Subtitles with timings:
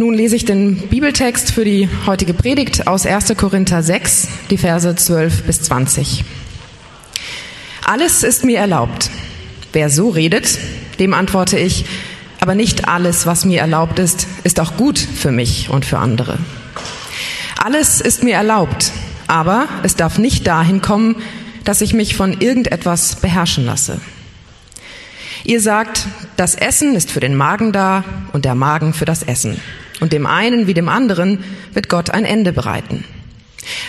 [0.00, 3.36] Nun lese ich den Bibeltext für die heutige Predigt aus 1.
[3.36, 6.24] Korinther 6, die Verse 12 bis 20.
[7.84, 9.10] Alles ist mir erlaubt.
[9.74, 10.56] Wer so redet,
[10.98, 11.84] dem antworte ich,
[12.40, 16.38] aber nicht alles, was mir erlaubt ist, ist auch gut für mich und für andere.
[17.62, 18.92] Alles ist mir erlaubt,
[19.26, 21.16] aber es darf nicht dahin kommen,
[21.64, 24.00] dass ich mich von irgendetwas beherrschen lasse.
[25.44, 26.06] Ihr sagt,
[26.38, 29.60] das Essen ist für den Magen da und der Magen für das Essen.
[30.00, 33.04] Und dem einen wie dem anderen wird Gott ein Ende bereiten.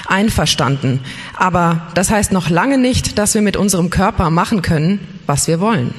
[0.05, 0.99] Einverstanden.
[1.35, 5.59] Aber das heißt noch lange nicht, dass wir mit unserem Körper machen können, was wir
[5.59, 5.93] wollen.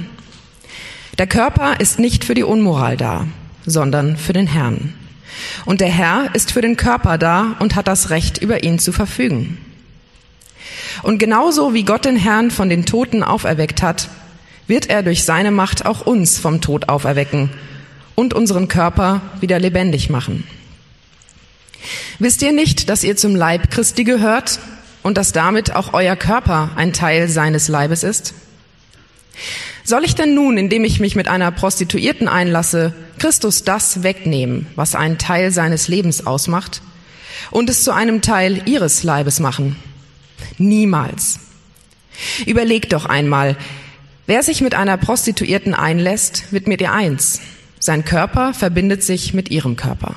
[1.18, 3.26] Der Körper ist nicht für die Unmoral da,
[3.64, 4.94] sondern für den Herrn.
[5.64, 8.92] Und der Herr ist für den Körper da und hat das Recht, über ihn zu
[8.92, 9.58] verfügen.
[11.02, 14.08] Und genauso wie Gott den Herrn von den Toten auferweckt hat,
[14.66, 17.50] wird er durch seine Macht auch uns vom Tod auferwecken
[18.14, 20.44] und unseren Körper wieder lebendig machen.
[22.18, 24.60] Wisst ihr nicht, dass ihr zum Leib Christi gehört
[25.02, 28.34] und dass damit auch euer Körper ein Teil seines Leibes ist?
[29.84, 34.94] Soll ich denn nun, indem ich mich mit einer Prostituierten einlasse, Christus das wegnehmen, was
[34.94, 36.82] einen Teil seines Lebens ausmacht,
[37.50, 39.76] und es zu einem Teil ihres Leibes machen?
[40.58, 41.40] Niemals.
[42.46, 43.56] Überlegt doch einmal,
[44.26, 47.40] wer sich mit einer Prostituierten einlässt, wird mit ihr eins.
[47.84, 50.14] Sein Körper verbindet sich mit ihrem Körper.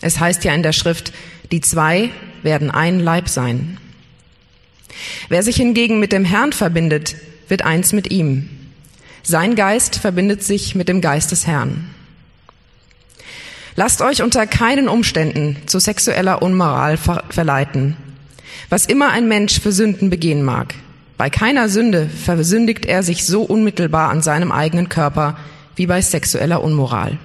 [0.00, 1.12] Es heißt ja in der Schrift,
[1.52, 2.08] die zwei
[2.42, 3.76] werden ein Leib sein.
[5.28, 7.16] Wer sich hingegen mit dem Herrn verbindet,
[7.46, 8.48] wird eins mit ihm.
[9.22, 11.90] Sein Geist verbindet sich mit dem Geist des Herrn.
[13.76, 17.98] Lasst euch unter keinen Umständen zu sexueller Unmoral ver verleiten.
[18.70, 20.74] Was immer ein Mensch für Sünden begehen mag,
[21.18, 25.36] bei keiner Sünde versündigt er sich so unmittelbar an seinem eigenen Körper,
[25.78, 27.18] wie bei sexueller Unmoral.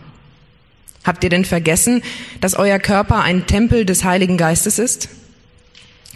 [1.03, 2.01] Habt ihr denn vergessen,
[2.39, 5.09] dass euer Körper ein Tempel des Heiligen Geistes ist?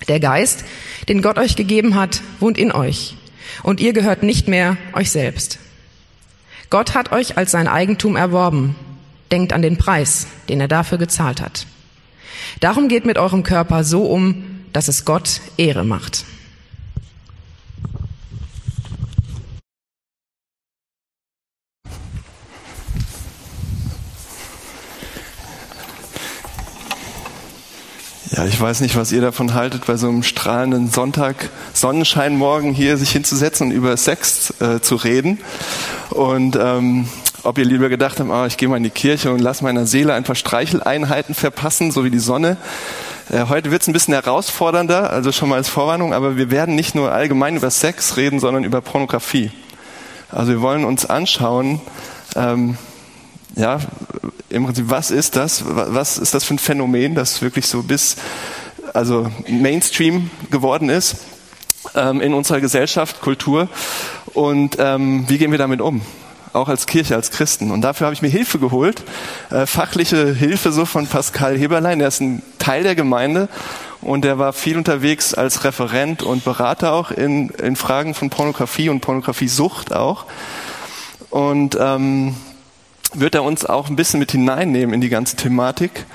[0.07, 0.63] Der Geist,
[1.09, 3.17] den Gott euch gegeben hat, wohnt in euch,
[3.63, 5.59] und ihr gehört nicht mehr euch selbst.
[6.69, 8.75] Gott hat euch als sein Eigentum erworben.
[9.31, 11.65] Denkt an den Preis, den er dafür gezahlt hat.
[12.59, 16.25] Darum geht mit eurem Körper so um, dass es Gott Ehre macht.
[28.31, 32.97] Ja, ich weiß nicht, was ihr davon haltet, bei so einem strahlenden Sonntag, Sonnenscheinmorgen hier
[32.97, 35.39] sich hinzusetzen und über Sex äh, zu reden.
[36.09, 37.07] Und ähm,
[37.43, 39.85] ob ihr lieber gedacht habt, oh, ich gehe mal in die Kirche und lass meiner
[39.85, 42.57] Seele ein paar Streicheleinheiten verpassen, so wie die Sonne.
[43.29, 46.75] Äh, heute wird es ein bisschen herausfordernder, also schon mal als Vorwarnung, aber wir werden
[46.75, 49.51] nicht nur allgemein über Sex reden, sondern über Pornografie.
[50.29, 51.79] Also wir wollen uns anschauen,
[52.35, 52.77] ähm,
[53.57, 53.79] ja,
[54.49, 55.63] im Prinzip, was ist das?
[55.65, 58.15] Was ist das für ein Phänomen, das wirklich so bis,
[58.93, 61.17] also Mainstream geworden ist
[61.95, 63.67] ähm, in unserer Gesellschaft, Kultur?
[64.33, 66.01] Und ähm, wie gehen wir damit um?
[66.53, 67.71] Auch als Kirche, als Christen.
[67.71, 69.03] Und dafür habe ich mir Hilfe geholt,
[69.49, 71.99] äh, fachliche Hilfe so von Pascal Heberlein.
[71.99, 73.49] Der ist ein Teil der Gemeinde
[74.01, 78.89] und der war viel unterwegs als Referent und Berater auch in, in Fragen von Pornografie
[78.89, 80.25] und Pornografiesucht auch.
[81.29, 82.35] Und ähm,
[83.13, 86.05] wird er uns auch ein bisschen mit hineinnehmen in die ganze Thematik.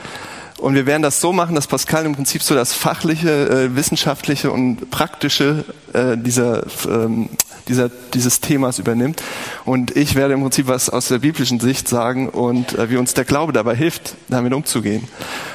[0.63, 4.53] Und wir werden das so machen, dass Pascal im Prinzip so das fachliche, äh, wissenschaftliche
[4.53, 7.31] und praktische äh, dieser, ähm,
[7.67, 9.25] dieser, dieses Themas übernimmt.
[9.65, 13.13] Und ich werde im Prinzip was aus der biblischen Sicht sagen und äh, wie uns
[13.13, 15.09] der Glaube dabei hilft, damit umzugehen.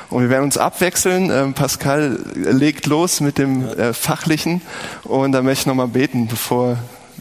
[0.10, 1.32] Und wir werden uns abwechseln.
[1.32, 4.62] Ähm, Pascal legt los mit dem äh, Fachlichen
[5.06, 6.78] und da möchte ich nochmal beten, bevor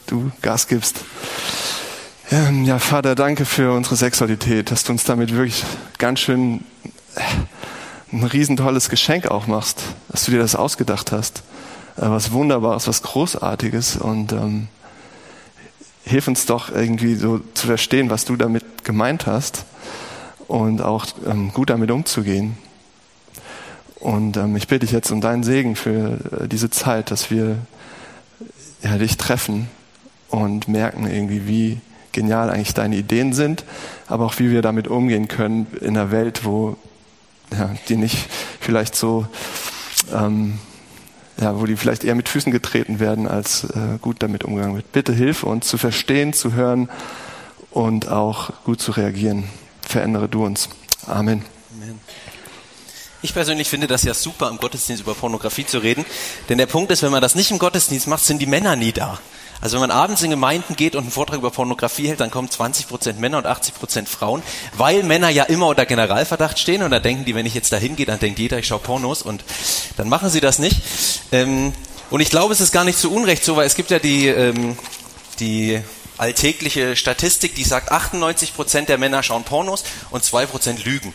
[0.09, 1.05] du Gas gibst.
[2.29, 5.65] Ähm, ja, Vater, danke für unsere Sexualität, dass du uns damit wirklich
[5.97, 6.65] ganz schön
[7.15, 7.21] äh,
[8.13, 11.45] ein riesentolles Geschenk auch machst, dass du dir das ausgedacht hast.
[11.97, 14.67] Äh, was Wunderbares, was Großartiges und ähm,
[16.05, 19.65] hilf uns doch irgendwie so zu verstehen, was du damit gemeint hast
[20.49, 22.59] und auch ähm, gut damit umzugehen.
[24.01, 27.59] Und ähm, ich bitte dich jetzt um deinen Segen für äh, diese Zeit, dass wir
[28.83, 29.69] ja, dich treffen
[30.29, 31.81] und merken irgendwie, wie
[32.17, 33.65] genial eigentlich deine Ideen sind,
[34.09, 36.77] aber auch wie wir damit umgehen können in einer Welt, wo
[37.53, 38.17] ja, die nicht
[38.59, 39.27] vielleicht so,
[40.13, 40.59] ähm,
[41.41, 44.91] ja, wo die vielleicht eher mit Füßen getreten werden, als äh, gut damit umgegangen wird.
[44.93, 46.89] Bitte hilf uns zu verstehen, zu hören
[47.71, 49.45] und auch gut zu reagieren.
[49.83, 50.71] Verändere du uns.
[51.07, 51.45] Amen.
[51.77, 52.01] Amen.
[53.21, 56.07] Ich persönlich finde das ja super, im Gottesdienst über Pornografie zu reden.
[56.49, 58.93] Denn der Punkt ist, wenn man das nicht im Gottesdienst macht, sind die Männer nie
[58.93, 59.19] da.
[59.61, 62.51] Also wenn man abends in Gemeinden geht und einen Vortrag über Pornografie hält, dann kommen
[62.51, 64.43] 20 Prozent Männer und 80 Prozent Frauen,
[64.77, 67.77] weil Männer ja immer unter Generalverdacht stehen und da denken die, wenn ich jetzt da
[67.77, 69.45] hingehe, dann denkt jeder, ich schaue Pornos und
[69.97, 70.83] dann machen sie das nicht.
[71.33, 71.73] Ähm,
[72.11, 74.29] und ich glaube, es ist gar nicht zu Unrecht so, weil es gibt ja die,
[74.29, 74.79] ähm,
[75.41, 75.81] die
[76.19, 81.13] alltägliche Statistik, die sagt, 98 Prozent der Männer schauen Pornos und 2 Prozent lügen.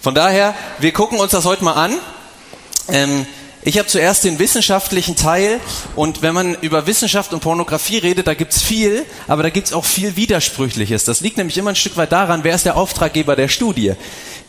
[0.00, 1.98] Von daher, wir gucken uns das heute mal an.
[3.66, 5.58] Ich habe zuerst den wissenschaftlichen Teil
[5.96, 9.86] und wenn man über Wissenschaft und Pornografie redet, da gibt's viel, aber da gibt's auch
[9.86, 11.04] viel Widersprüchliches.
[11.04, 13.94] Das liegt nämlich immer ein Stück weit daran, wer ist der Auftraggeber der Studie.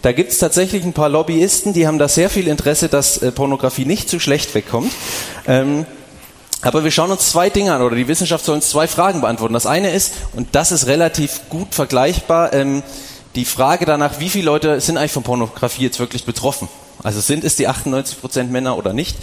[0.02, 3.86] Da gibt's tatsächlich ein paar Lobbyisten, die haben da sehr viel Interesse, dass äh, Pornografie
[3.86, 4.92] nicht zu schlecht wegkommt.
[5.48, 5.86] Ähm,
[6.62, 9.54] aber wir schauen uns zwei Dinge an, oder die Wissenschaft soll uns zwei Fragen beantworten.
[9.54, 12.84] Das eine ist, und das ist relativ gut vergleichbar, ähm,
[13.36, 16.68] die Frage danach, wie viele Leute sind eigentlich von Pornografie jetzt wirklich betroffen?
[17.06, 19.16] Also sind es die 98 Prozent Männer oder nicht?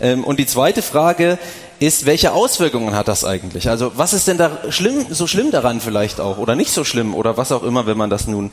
[0.00, 1.38] Ähm, und die zweite Frage
[1.78, 3.70] ist, welche Auswirkungen hat das eigentlich?
[3.70, 7.14] Also was ist denn da schlimm, so schlimm daran vielleicht auch oder nicht so schlimm
[7.14, 8.52] oder was auch immer, wenn man das nun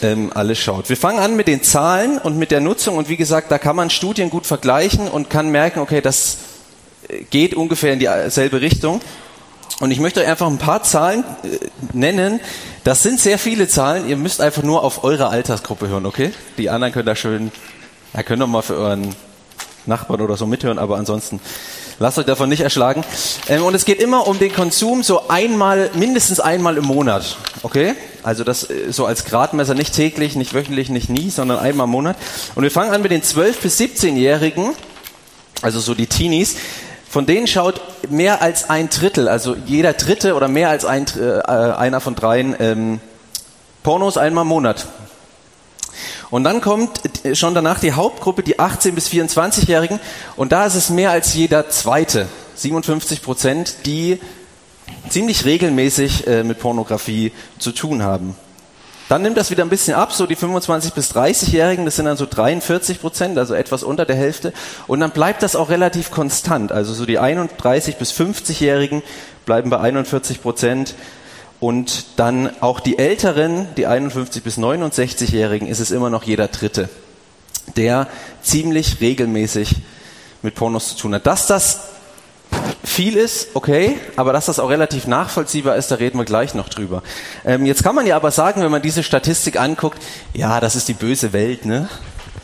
[0.00, 0.88] ähm, alles schaut.
[0.88, 3.76] Wir fangen an mit den Zahlen und mit der Nutzung und wie gesagt, da kann
[3.76, 6.38] man Studien gut vergleichen und kann merken, okay, das
[7.06, 9.02] äh, geht ungefähr in dieselbe Richtung.
[9.80, 11.58] Und ich möchte euch einfach ein paar Zahlen äh,
[11.92, 12.40] nennen.
[12.82, 14.08] Das sind sehr viele Zahlen.
[14.08, 16.32] Ihr müsst einfach nur auf eure Altersgruppe hören, okay?
[16.56, 17.52] Die anderen können da schön
[18.14, 19.14] ja, könnt ihr mal für euren
[19.86, 21.40] Nachbarn oder so mithören, aber ansonsten
[21.98, 23.04] lasst euch davon nicht erschlagen.
[23.48, 27.36] Ähm, und es geht immer um den Konsum so einmal, mindestens einmal im Monat.
[27.62, 27.94] Okay?
[28.22, 31.90] Also das äh, so als Gradmesser nicht täglich, nicht wöchentlich, nicht nie, sondern einmal im
[31.90, 32.16] Monat.
[32.54, 34.72] Und wir fangen an mit den 12- bis 17-Jährigen,
[35.62, 36.56] also so die Teenies.
[37.08, 41.40] Von denen schaut mehr als ein Drittel, also jeder Dritte oder mehr als ein, äh,
[41.48, 43.00] einer von dreien ähm,
[43.82, 44.86] Pornos einmal im Monat.
[46.30, 47.00] Und dann kommt
[47.34, 49.98] schon danach die Hauptgruppe, die 18- bis 24-Jährigen.
[50.36, 54.20] Und da ist es mehr als jeder zweite, 57 Prozent, die
[55.08, 58.36] ziemlich regelmäßig äh, mit Pornografie zu tun haben.
[59.08, 62.16] Dann nimmt das wieder ein bisschen ab, so die 25 bis 30-Jährigen, das sind dann
[62.16, 64.52] so 43 Prozent, also etwas unter der Hälfte.
[64.86, 69.02] Und dann bleibt das auch relativ konstant, also so die 31 bis 50-Jährigen
[69.46, 70.94] bleiben bei 41 Prozent,
[71.60, 76.88] und dann auch die Älteren, die 51 bis 69-Jährigen, ist es immer noch jeder Dritte,
[77.76, 78.08] der
[78.42, 79.76] ziemlich regelmäßig
[80.42, 81.26] mit Pornos zu tun hat.
[81.26, 81.80] Dass das
[82.82, 86.68] viel ist, okay, aber dass das auch relativ nachvollziehbar ist, da reden wir gleich noch
[86.68, 87.02] drüber.
[87.44, 90.02] Ähm, jetzt kann man ja aber sagen, wenn man diese Statistik anguckt,
[90.32, 91.88] ja, das ist die böse Welt, ne?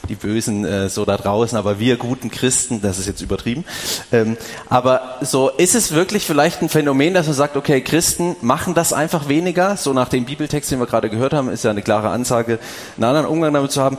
[0.07, 3.65] Die Bösen äh, so da draußen, aber wir guten Christen, das ist jetzt übertrieben.
[4.13, 4.37] Ähm,
[4.69, 8.93] aber so ist es wirklich vielleicht ein Phänomen, dass man sagt, okay, Christen machen das
[8.93, 9.77] einfach weniger.
[9.77, 12.59] So nach dem Bibeltext, den wir gerade gehört haben, ist ja eine klare Ansage,
[12.97, 13.99] einen anderen Umgang damit zu haben.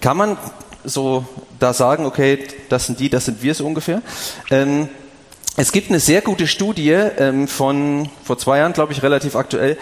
[0.00, 0.36] Kann man
[0.84, 1.24] so
[1.58, 2.38] da sagen, okay,
[2.68, 4.02] das sind die, das sind wir so ungefähr?
[4.50, 4.88] Ähm,
[5.56, 9.76] es gibt eine sehr gute Studie ähm, von vor zwei Jahren, glaube ich, relativ aktuell,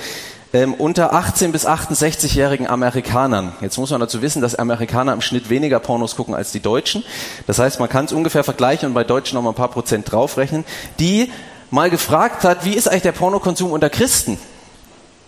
[0.52, 3.52] ähm, unter 18 bis 68-jährigen Amerikanern.
[3.60, 7.04] Jetzt muss man dazu wissen, dass Amerikaner im Schnitt weniger Pornos gucken als die Deutschen.
[7.46, 10.10] Das heißt, man kann es ungefähr vergleichen und bei Deutschen noch mal ein paar Prozent
[10.10, 10.64] draufrechnen,
[10.98, 11.30] die
[11.70, 14.38] mal gefragt hat, wie ist eigentlich der Pornokonsum unter Christen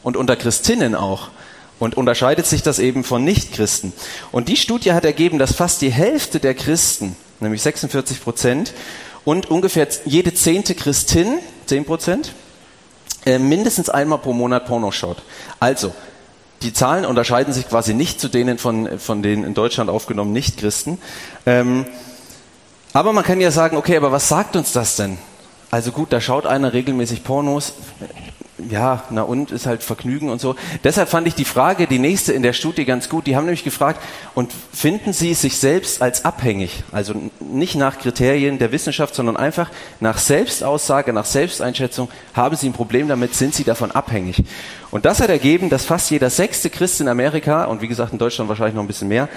[0.02, 1.28] und unter Christinnen auch?
[1.78, 3.94] Und unterscheidet sich das eben von Nichtchristen?
[4.32, 8.74] Und die Studie hat ergeben, dass fast die Hälfte der Christen, nämlich 46 Prozent,
[9.24, 12.32] und ungefähr jede zehnte Christin, 10 Prozent,
[13.26, 15.22] äh, mindestens einmal pro Monat Porno schaut.
[15.58, 15.92] Also,
[16.62, 20.98] die Zahlen unterscheiden sich quasi nicht zu denen von, von den in Deutschland aufgenommenen Nichtchristen.
[21.46, 21.86] Ähm,
[22.92, 25.18] aber man kann ja sagen, okay, aber was sagt uns das denn?
[25.70, 27.74] Also gut, da schaut einer regelmäßig Pornos
[28.68, 30.56] ja, na und, ist halt Vergnügen und so.
[30.84, 33.26] Deshalb fand ich die Frage, die nächste in der Studie ganz gut.
[33.26, 34.02] Die haben nämlich gefragt,
[34.34, 36.84] und finden Sie sich selbst als abhängig?
[36.92, 42.08] Also nicht nach Kriterien der Wissenschaft, sondern einfach nach Selbstaussage, nach Selbsteinschätzung.
[42.34, 43.34] Haben Sie ein Problem damit?
[43.34, 44.42] Sind Sie davon abhängig?
[44.90, 48.18] Und das hat ergeben, dass fast jeder sechste Christ in Amerika, und wie gesagt in
[48.18, 49.28] Deutschland wahrscheinlich noch ein bisschen mehr,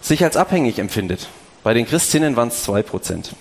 [0.00, 1.28] sich als abhängig empfindet.
[1.62, 3.34] Bei den Christinnen waren es zwei Prozent.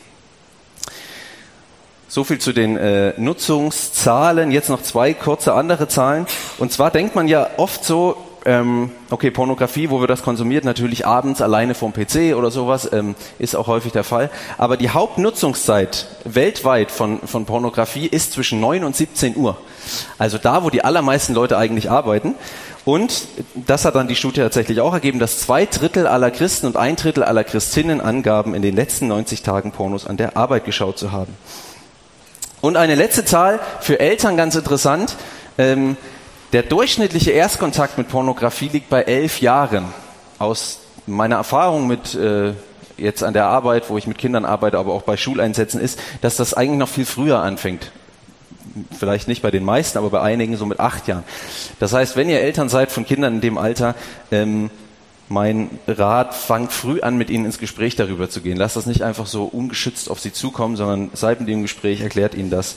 [2.16, 4.50] So viel zu den äh, Nutzungszahlen.
[4.50, 6.28] Jetzt noch zwei kurze andere Zahlen.
[6.60, 11.06] Und zwar denkt man ja oft so, ähm, okay, Pornografie, wo wir das konsumiert, natürlich
[11.06, 14.30] abends alleine vom PC oder sowas, ähm, ist auch häufig der Fall.
[14.58, 19.58] Aber die Hauptnutzungszeit weltweit von, von Pornografie ist zwischen 9 und 17 Uhr.
[20.18, 22.36] Also da, wo die allermeisten Leute eigentlich arbeiten.
[22.86, 26.78] Und das hat dann die Studie tatsächlich auch ergeben, dass zwei Drittel aller Christen und
[26.78, 30.98] ein Drittel aller Christinnen angaben, in den letzten 90 Tagen Pornos an der Arbeit geschaut
[30.98, 31.36] zu haben.
[32.66, 35.18] Und eine letzte Zahl für Eltern ganz interessant.
[35.60, 35.98] Ähm,
[36.52, 39.94] der durchschnittliche Erstkontakt mit Pornografie liegt bei elf Jahren.
[40.40, 42.54] Aus meiner Erfahrung mit äh,
[42.98, 46.38] jetzt an der Arbeit, wo ich mit Kindern arbeite, aber auch bei Schuleinsätzen ist, dass
[46.38, 47.92] das eigentlich noch viel früher anfängt.
[48.98, 51.24] Vielleicht nicht bei den meisten, aber bei einigen so mit acht Jahren.
[51.80, 53.94] Das heißt, wenn ihr Eltern seid von Kindern in dem Alter,
[54.32, 54.72] ähm,
[55.28, 58.58] mein Rat, fangt früh an, mit ihnen ins Gespräch darüber zu gehen.
[58.58, 62.02] Lasst das nicht einfach so ungeschützt auf sie zukommen, sondern seid mit ihnen im Gespräch,
[62.02, 62.76] erklärt ihnen das.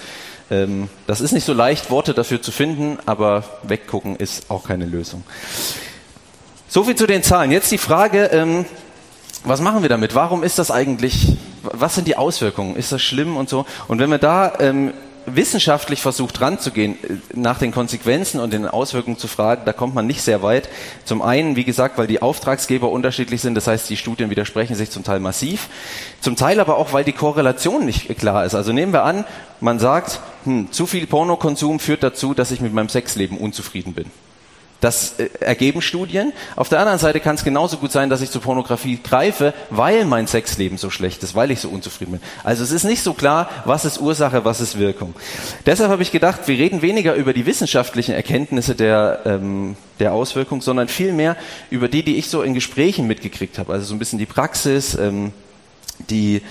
[0.50, 4.86] Ähm, das ist nicht so leicht, Worte dafür zu finden, aber weggucken ist auch keine
[4.86, 5.24] Lösung.
[6.68, 7.50] So viel zu den Zahlen.
[7.50, 8.64] Jetzt die Frage, ähm,
[9.44, 10.14] was machen wir damit?
[10.14, 12.76] Warum ist das eigentlich, was sind die Auswirkungen?
[12.76, 13.66] Ist das schlimm und so?
[13.88, 14.92] Und wenn wir da ähm,
[15.36, 20.06] wissenschaftlich versucht ranzugehen, äh, nach den Konsequenzen und den Auswirkungen zu fragen, da kommt man
[20.06, 20.68] nicht sehr weit.
[21.04, 24.90] Zum einen, wie gesagt, weil die Auftragsgeber unterschiedlich sind, das heißt, die Studien widersprechen sich
[24.90, 25.68] zum Teil massiv.
[26.20, 28.54] Zum Teil aber auch, weil die Korrelation nicht klar ist.
[28.54, 29.24] Also nehmen wir an,
[29.60, 34.10] man sagt, hm, zu viel Pornokonsum führt dazu, dass ich mit meinem Sexleben unzufrieden bin.
[34.80, 36.32] Das äh, ergeben Studien.
[36.54, 40.04] Auf der anderen Seite kann es genauso gut sein, dass ich zur Pornografie greife, weil
[40.04, 42.20] mein Sexleben so schlecht ist, weil ich so unzufrieden bin.
[42.44, 45.14] Also es ist nicht so klar, was ist Ursache, was ist Wirkung.
[45.66, 50.62] Deshalb habe ich gedacht, wir reden weniger über die wissenschaftlichen Erkenntnisse der, ähm, der Auswirkung,
[50.62, 51.36] sondern vielmehr
[51.70, 53.72] über die, die ich so in Gesprächen mitgekriegt habe.
[53.72, 55.32] Also so ein bisschen die Praxis, ähm,
[56.08, 56.42] die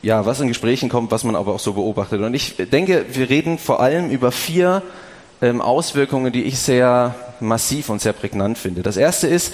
[0.00, 2.20] ja, was in Gesprächen kommt, was man aber auch so beobachtet.
[2.20, 4.82] Und ich denke, wir reden vor allem über vier
[5.42, 8.82] ähm, Auswirkungen, die ich sehr massiv und sehr prägnant finde.
[8.82, 9.52] Das erste ist,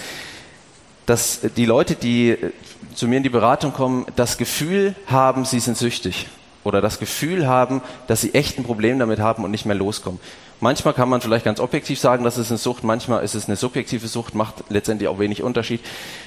[1.07, 2.53] dass die Leute, die äh,
[2.95, 6.29] zu mir in die Beratung kommen, das Gefühl haben, sie sind süchtig
[6.63, 10.21] oder das Gefühl haben, dass sie echt ein Problem damit haben und nicht mehr loskommen.
[10.61, 13.57] Manchmal kann man vielleicht ganz objektiv sagen, das ist eine Sucht, manchmal ist es eine
[13.57, 15.81] subjektive Sucht, macht letztendlich auch wenig Unterschied.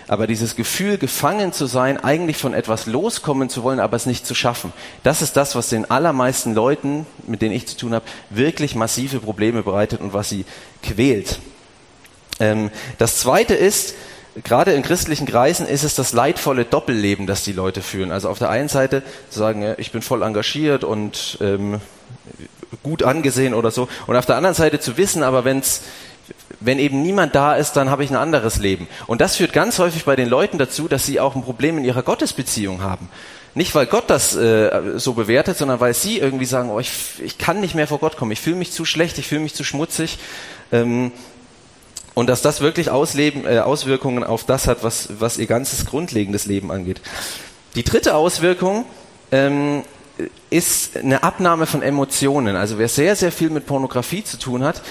[0.07, 4.25] Aber dieses Gefühl, gefangen zu sein, eigentlich von etwas loskommen zu wollen, aber es nicht
[4.25, 4.71] zu schaffen,
[5.03, 9.19] das ist das, was den allermeisten Leuten, mit denen ich zu tun habe, wirklich massive
[9.19, 10.45] Probleme bereitet und was sie
[10.81, 11.39] quält.
[12.39, 13.95] Ähm, das Zweite ist,
[14.45, 18.13] gerade in christlichen Kreisen ist es das leidvolle Doppelleben, das die Leute führen.
[18.13, 21.81] Also auf der einen Seite zu sagen, ich bin voll engagiert und ähm,
[22.83, 23.87] gut angesehen oder so.
[24.07, 25.81] Und auf der anderen Seite zu wissen, aber wenn's,
[26.59, 28.87] wenn eben niemand da ist, dann habe ich ein anderes Leben.
[29.07, 31.85] Und das führt ganz häufig bei den Leuten dazu, dass sie auch ein Problem in
[31.85, 33.09] ihrer Gottesbeziehung haben.
[33.53, 37.37] Nicht, weil Gott das äh, so bewertet, sondern weil sie irgendwie sagen, oh, ich, ich
[37.37, 39.65] kann nicht mehr vor Gott kommen, ich fühle mich zu schlecht, ich fühle mich zu
[39.65, 40.19] schmutzig.
[40.71, 41.11] Ähm,
[42.13, 46.45] und dass das wirklich Ausleben, äh, Auswirkungen auf das hat, was, was ihr ganzes grundlegendes
[46.45, 47.01] Leben angeht.
[47.75, 48.85] Die dritte Auswirkung
[49.31, 49.83] ähm,
[50.49, 52.55] ist eine Abnahme von Emotionen.
[52.55, 54.81] Also wer sehr, sehr viel mit Pornografie zu tun hat,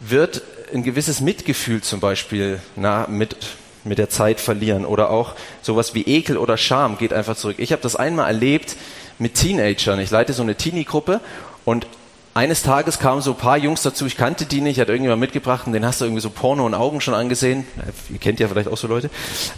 [0.00, 0.42] wird
[0.72, 3.36] ein gewisses Mitgefühl zum Beispiel na, mit,
[3.84, 4.84] mit der Zeit verlieren.
[4.84, 7.56] Oder auch sowas wie Ekel oder Scham geht einfach zurück.
[7.58, 8.76] Ich habe das einmal erlebt
[9.18, 10.00] mit Teenagern.
[10.00, 11.20] Ich leite so eine Teenie-Gruppe
[11.64, 11.86] und
[12.34, 15.66] eines Tages kamen so ein paar Jungs dazu, ich kannte die nicht, hat irgendjemand mitgebracht
[15.66, 17.66] und den hast du irgendwie so Porno und Augen schon angesehen.
[18.10, 19.08] Ihr kennt ja vielleicht auch so Leute.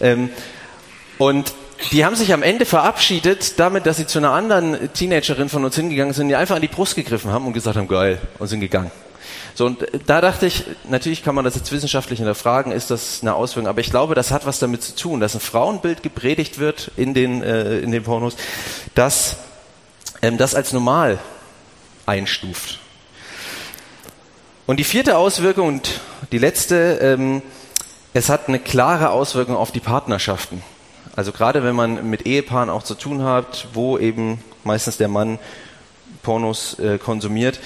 [0.00, 0.30] Ähm,
[1.18, 1.52] und
[1.92, 5.76] die haben sich am Ende verabschiedet damit, dass sie zu einer anderen Teenagerin von uns
[5.76, 8.60] hingegangen sind, die einfach an die Brust gegriffen haben und gesagt haben, geil, und sind
[8.60, 8.90] gegangen.
[9.54, 13.34] So, und da dachte ich, natürlich kann man das jetzt wissenschaftlich hinterfragen, ist das eine
[13.34, 16.92] Auswirkung, aber ich glaube, das hat was damit zu tun, dass ein Frauenbild gepredigt wird
[16.96, 18.36] in den, äh, in den Pornos,
[18.94, 19.36] dass
[20.22, 21.18] ähm, das als normal
[22.06, 22.78] einstuft.
[24.66, 27.42] Und die vierte Auswirkung und die letzte, ähm,
[28.14, 30.62] es hat eine klare Auswirkung auf die Partnerschaften.
[31.18, 35.40] Also gerade wenn man mit Ehepaaren auch zu tun hat, wo eben meistens der Mann
[36.22, 37.58] Pornos äh, konsumiert,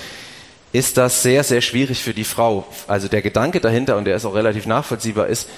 [0.73, 2.67] ist das sehr, sehr schwierig für die Frau.
[2.89, 5.51] Also der Gedanke dahinter, und der ist auch relativ nachvollziehbar, ist,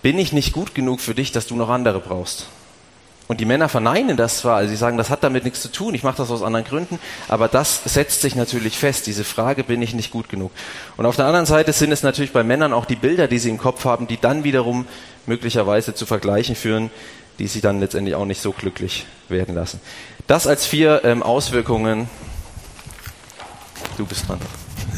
[0.00, 2.46] bin ich nicht gut genug für dich, dass du noch andere brauchst?
[3.28, 5.94] Und die Männer verneinen das zwar, also sie sagen, das hat damit nichts zu tun,
[5.94, 6.98] ich mache das aus anderen Gründen,
[7.28, 10.50] aber das setzt sich natürlich fest, diese Frage, bin ich nicht gut genug?
[10.96, 13.50] Und auf der anderen Seite sind es natürlich bei Männern auch die Bilder, die sie
[13.50, 14.86] im Kopf haben, die dann wiederum
[15.26, 16.90] möglicherweise zu Vergleichen führen,
[17.38, 19.80] die sie dann letztendlich auch nicht so glücklich werden lassen.
[20.26, 22.08] Das als vier ähm, Auswirkungen.
[23.96, 24.38] Du bist dran.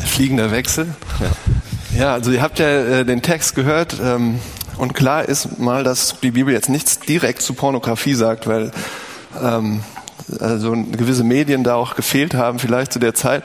[0.04, 0.94] Fliegender Wechsel.
[1.20, 4.40] Ja, ja also ihr habt ja äh, den Text gehört ähm,
[4.76, 8.70] und klar ist mal, dass die Bibel jetzt nichts direkt zu Pornografie sagt, weil
[9.42, 9.82] ähm,
[10.40, 13.44] also gewisse Medien da auch gefehlt haben, vielleicht zu der Zeit.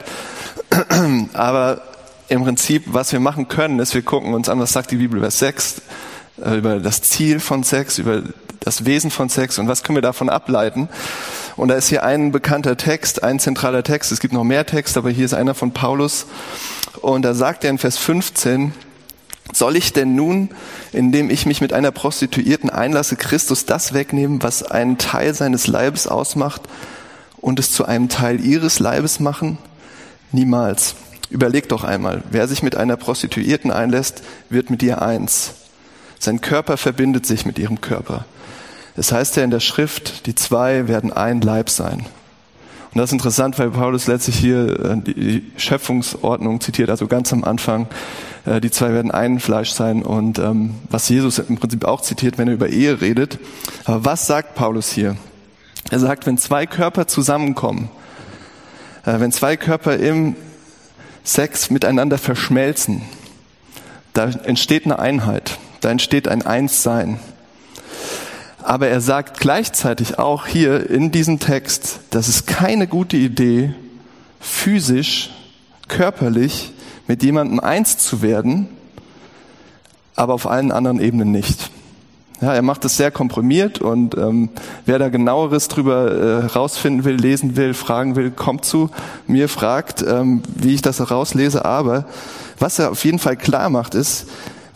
[1.32, 1.82] Aber
[2.28, 5.18] im Prinzip, was wir machen können, ist, wir gucken uns an, was sagt die Bibel
[5.18, 5.82] über Sex,
[6.42, 8.22] äh, über das Ziel von Sex, über
[8.64, 10.88] das Wesen von Sex und was können wir davon ableiten.
[11.56, 14.12] Und da ist hier ein bekannter Text, ein zentraler Text.
[14.12, 16.26] Es gibt noch mehr Texte, aber hier ist einer von Paulus.
[17.00, 18.72] Und da sagt er in Vers 15,
[19.52, 20.50] soll ich denn nun,
[20.92, 26.06] indem ich mich mit einer Prostituierten einlasse, Christus das wegnehmen, was einen Teil seines Leibes
[26.06, 26.62] ausmacht
[27.38, 29.58] und es zu einem Teil ihres Leibes machen?
[30.30, 30.94] Niemals.
[31.28, 35.52] Überleg doch einmal, wer sich mit einer Prostituierten einlässt, wird mit ihr eins.
[36.18, 38.26] Sein Körper verbindet sich mit ihrem Körper.
[38.96, 42.06] Es heißt ja in der Schrift, die zwei werden ein Leib sein.
[42.92, 47.42] Und das ist interessant, weil Paulus letztlich hier äh, die Schöpfungsordnung zitiert, also ganz am
[47.42, 47.86] Anfang,
[48.44, 52.36] äh, die zwei werden ein Fleisch sein und ähm, was Jesus im Prinzip auch zitiert,
[52.36, 53.38] wenn er über Ehe redet.
[53.86, 55.16] Aber was sagt Paulus hier?
[55.90, 57.88] Er sagt, wenn zwei Körper zusammenkommen,
[59.06, 60.36] äh, wenn zwei Körper im
[61.24, 63.02] Sex miteinander verschmelzen,
[64.12, 67.18] da entsteht eine Einheit, da entsteht ein Einssein.
[68.62, 73.74] Aber er sagt gleichzeitig auch hier in diesem Text, dass es keine gute Idee,
[74.40, 75.30] physisch,
[75.88, 76.72] körperlich
[77.06, 78.68] mit jemandem eins zu werden,
[80.16, 81.70] aber auf allen anderen Ebenen nicht.
[82.40, 84.48] Ja, er macht es sehr komprimiert und ähm,
[84.84, 88.90] wer da genaueres drüber äh, rausfinden will, lesen will, fragen will, kommt zu
[89.28, 91.64] mir, fragt, ähm, wie ich das herauslese.
[91.64, 92.04] Aber
[92.58, 94.26] was er auf jeden Fall klar macht, ist,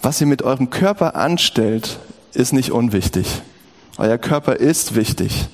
[0.00, 1.98] was ihr mit eurem Körper anstellt,
[2.34, 3.42] ist nicht unwichtig.
[3.98, 5.48] Euer Körper ist wichtig.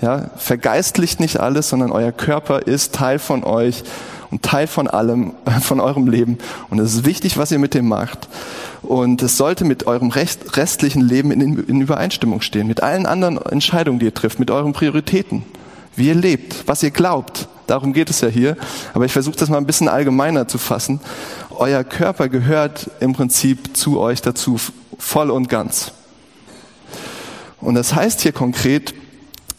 [0.00, 3.82] Ja, vergeistlicht nicht alles, sondern euer Körper ist Teil von euch
[4.30, 6.38] und Teil von allem, von eurem Leben.
[6.68, 8.28] Und es ist wichtig, was ihr mit dem macht.
[8.82, 13.98] Und es sollte mit eurem restlichen Leben in, in Übereinstimmung stehen, mit allen anderen Entscheidungen,
[13.98, 15.44] die ihr trifft, mit euren Prioritäten,
[15.94, 17.48] wie ihr lebt, was ihr glaubt.
[17.66, 18.56] Darum geht es ja hier.
[18.94, 21.00] Aber ich versuche das mal ein bisschen allgemeiner zu fassen.
[21.50, 24.60] Euer Körper gehört im Prinzip zu euch dazu,
[24.98, 25.92] voll und ganz.
[27.60, 28.94] Und das heißt hier konkret,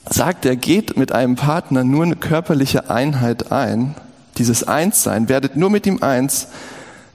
[0.10, 3.96] sagt er, geht mit einem Partner nur eine körperliche Einheit ein,
[4.38, 6.48] dieses Einssein, werdet nur mit ihm eins,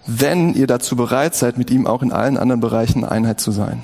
[0.06, 3.82] wenn ihr dazu bereit seid, mit ihm auch in allen anderen Bereichen Einheit zu sein.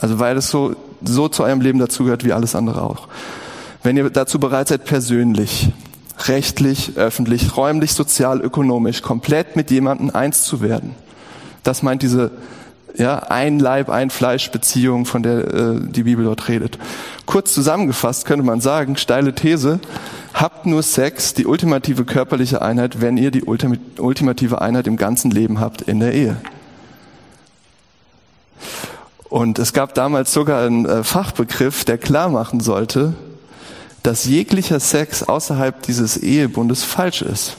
[0.00, 3.08] Also weil es so, so zu eurem Leben dazugehört wie alles andere auch.
[3.82, 5.72] Wenn ihr dazu bereit seid, persönlich,
[6.26, 10.94] rechtlich, öffentlich, räumlich, sozial, ökonomisch, komplett mit jemandem eins zu werden.
[11.62, 12.32] Das meint diese
[12.98, 16.78] ja, ein Leib, ein Fleisch Beziehung, von der äh, die Bibel dort redet.
[17.26, 19.78] Kurz zusammengefasst könnte man sagen, steile These,
[20.34, 25.60] habt nur Sex, die ultimative körperliche Einheit, wenn ihr die ultimative Einheit im ganzen Leben
[25.60, 26.36] habt in der Ehe.
[29.28, 33.14] Und es gab damals sogar einen äh, Fachbegriff, der klar machen sollte,
[34.02, 37.56] dass jeglicher Sex außerhalb dieses Ehebundes falsch ist.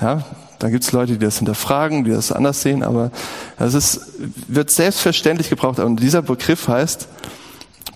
[0.00, 0.24] Ja,
[0.58, 3.10] da gibt es Leute, die das hinterfragen, die das anders sehen, aber
[3.58, 4.00] das ist,
[4.48, 5.78] wird selbstverständlich gebraucht.
[5.78, 7.08] Und dieser Begriff heißt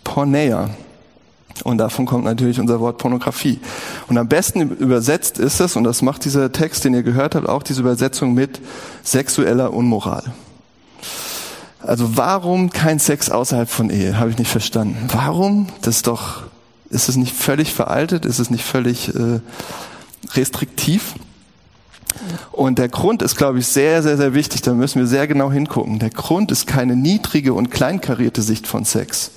[0.04, 0.70] Porneia.
[1.64, 3.60] Und davon kommt natürlich unser Wort Pornografie.
[4.08, 7.48] Und am besten übersetzt ist es, und das macht dieser Text, den ihr gehört habt,
[7.48, 8.60] auch diese Übersetzung mit
[9.02, 10.22] sexueller Unmoral.
[11.82, 14.18] Also warum kein Sex außerhalb von Ehe?
[14.18, 15.08] Habe ich nicht verstanden.
[15.12, 15.68] Warum?
[15.82, 16.42] Das ist doch,
[16.90, 18.26] ist es nicht völlig veraltet?
[18.26, 19.40] Ist es nicht völlig äh,
[20.34, 21.14] restriktiv?
[22.52, 24.62] Und der Grund ist, glaube ich, sehr, sehr, sehr wichtig.
[24.62, 25.98] Da müssen wir sehr genau hingucken.
[25.98, 29.30] Der Grund ist keine niedrige und kleinkarierte Sicht von Sex.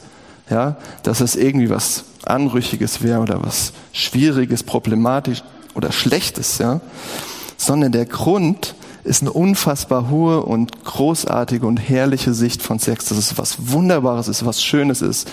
[0.50, 5.42] Ja, dass es irgendwie was Anrüchiges wäre oder was Schwieriges, Problematisch
[5.74, 6.82] oder Schlechtes, ja.
[7.58, 13.06] Sondern der Grund ist eine unfassbar hohe und großartige und herrliche Sicht von Sex.
[13.06, 15.30] Dass es was Wunderbares ist, was Schönes ist,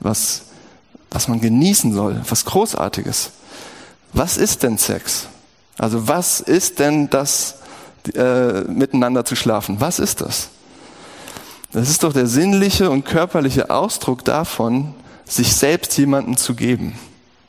[0.00, 0.42] was,
[1.10, 3.30] was man genießen soll, was Großartiges.
[4.12, 5.26] Was ist denn Sex?
[5.78, 7.58] Also was ist denn das,
[8.14, 9.80] äh, miteinander zu schlafen?
[9.80, 10.50] Was ist das?
[11.72, 16.98] Das ist doch der sinnliche und körperliche Ausdruck davon, sich selbst jemanden zu geben.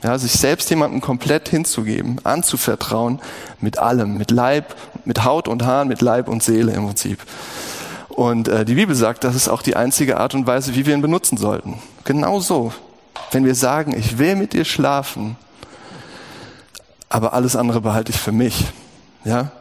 [0.03, 3.19] Ja, sich selbst jemanden komplett hinzugeben, anzuvertrauen
[3.59, 7.19] mit allem, mit Leib, mit Haut und Haaren, mit Leib und Seele im Prinzip.
[8.07, 10.93] Und äh, die Bibel sagt, das ist auch die einzige Art und Weise, wie wir
[10.93, 11.79] ihn benutzen sollten.
[12.05, 12.71] Genau so.
[13.31, 15.35] Wenn wir sagen, ich will mit dir schlafen,
[17.09, 18.65] aber alles andere behalte ich für mich.
[19.25, 19.51] Ja?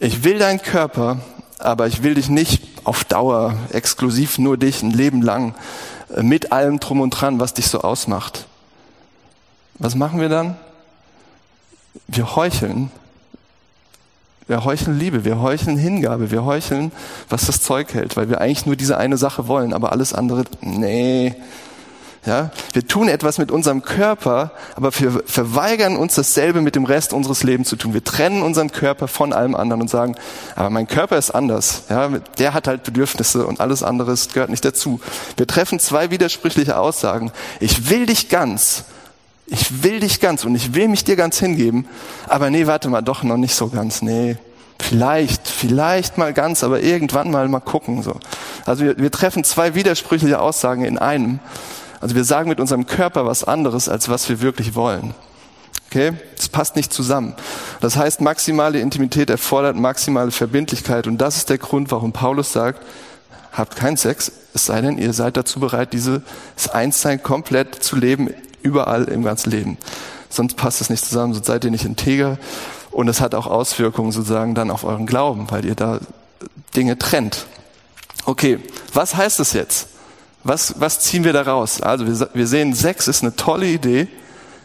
[0.00, 1.18] Ich will deinen Körper,
[1.58, 5.54] aber ich will dich nicht auf Dauer, exklusiv nur dich, ein Leben lang,
[6.16, 8.46] äh, mit allem drum und dran, was dich so ausmacht.
[9.78, 10.56] Was machen wir dann?
[12.08, 12.90] Wir heucheln.
[14.46, 16.90] Wir heucheln Liebe, wir heucheln Hingabe, wir heucheln,
[17.28, 20.44] was das Zeug hält, weil wir eigentlich nur diese eine Sache wollen, aber alles andere,
[20.60, 21.36] nee,
[22.26, 27.14] ja, wir tun etwas mit unserem Körper, aber wir verweigern uns dasselbe mit dem Rest
[27.14, 27.94] unseres Lebens zu tun.
[27.94, 30.16] Wir trennen unseren Körper von allem anderen und sagen,
[30.54, 31.84] aber mein Körper ist anders.
[31.88, 35.00] Ja, der hat halt Bedürfnisse und alles andere gehört nicht dazu.
[35.38, 37.32] Wir treffen zwei widersprüchliche Aussagen.
[37.58, 38.84] Ich will dich ganz.
[39.46, 41.88] Ich will dich ganz und ich will mich dir ganz hingeben.
[42.28, 44.02] Aber nee, warte mal, doch noch nicht so ganz.
[44.02, 44.36] Nee,
[44.78, 48.14] vielleicht, vielleicht mal ganz, aber irgendwann mal mal gucken, so.
[48.66, 51.40] Also wir, wir treffen zwei widersprüchliche Aussagen in einem.
[52.00, 55.14] Also wir sagen mit unserem Körper was anderes, als was wir wirklich wollen.
[55.90, 56.12] Okay?
[56.36, 57.34] Das passt nicht zusammen.
[57.80, 61.06] Das heißt, maximale Intimität erfordert maximale Verbindlichkeit.
[61.06, 62.82] Und das ist der Grund, warum Paulus sagt,
[63.52, 66.22] habt keinen Sex, es sei denn, ihr seid dazu bereit, dieses
[66.72, 68.30] Einssein komplett zu leben,
[68.62, 69.78] überall im ganzen Leben.
[70.28, 72.38] Sonst passt es nicht zusammen, sonst seid ihr nicht integer.
[72.92, 75.98] Und es hat auch Auswirkungen sozusagen dann auf euren Glauben, weil ihr da
[76.76, 77.46] Dinge trennt.
[78.26, 78.60] Okay,
[78.92, 79.88] was heißt das jetzt?
[80.42, 81.82] Was, was ziehen wir da raus?
[81.82, 84.08] Also wir, wir sehen, Sex ist eine tolle Idee,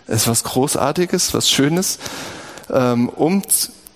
[0.08, 2.00] ist was Großartiges, was Schönes,
[2.72, 3.42] ähm, um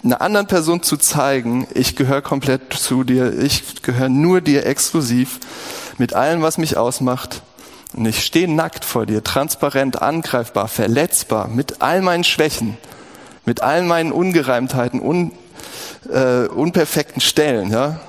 [0.03, 5.39] einer anderen Person zu zeigen, ich gehöre komplett zu dir, ich gehöre nur dir exklusiv,
[5.97, 7.41] mit allem, was mich ausmacht.
[7.93, 12.77] Und ich stehe nackt vor dir, transparent, angreifbar, verletzbar, mit all meinen Schwächen,
[13.45, 15.31] mit all meinen Ungereimtheiten, un,
[16.11, 17.99] äh, unperfekten Stellen, ja.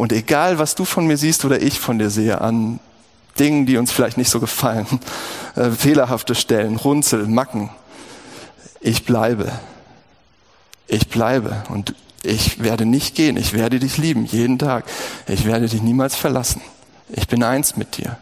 [0.00, 2.80] Und egal, was du von mir siehst oder ich von dir sehe, an
[3.38, 4.86] Dingen, die uns vielleicht nicht so gefallen,
[5.56, 7.68] äh, fehlerhafte Stellen, Runzel, Macken,
[8.80, 9.52] ich bleibe.
[10.86, 13.36] Ich bleibe und ich werde nicht gehen.
[13.36, 14.86] Ich werde dich lieben, jeden Tag.
[15.28, 16.62] Ich werde dich niemals verlassen.
[17.10, 18.16] Ich bin eins mit dir.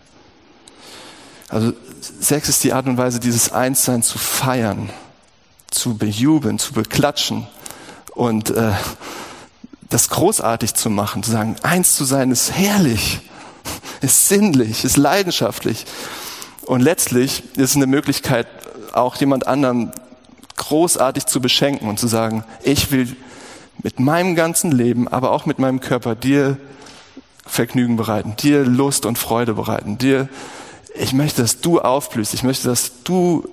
[1.49, 4.91] Also Sex ist die Art und Weise, dieses Einssein zu feiern,
[5.71, 7.47] zu bejubeln, zu beklatschen
[8.17, 8.73] und äh,
[9.88, 13.20] das großartig zu machen, zu sagen, eins zu sein ist herrlich,
[14.01, 15.87] ist sinnlich, ist leidenschaftlich.
[16.66, 18.46] Und letztlich ist es eine Möglichkeit,
[18.92, 19.92] auch jemand anderen
[20.57, 23.16] großartig zu beschenken und zu sagen, ich will
[23.83, 26.59] mit meinem ganzen Leben, aber auch mit meinem Körper dir
[27.46, 30.29] Vergnügen bereiten, dir Lust und Freude bereiten, dir,
[30.94, 33.48] ich möchte, dass du aufblühst, ich möchte, dass du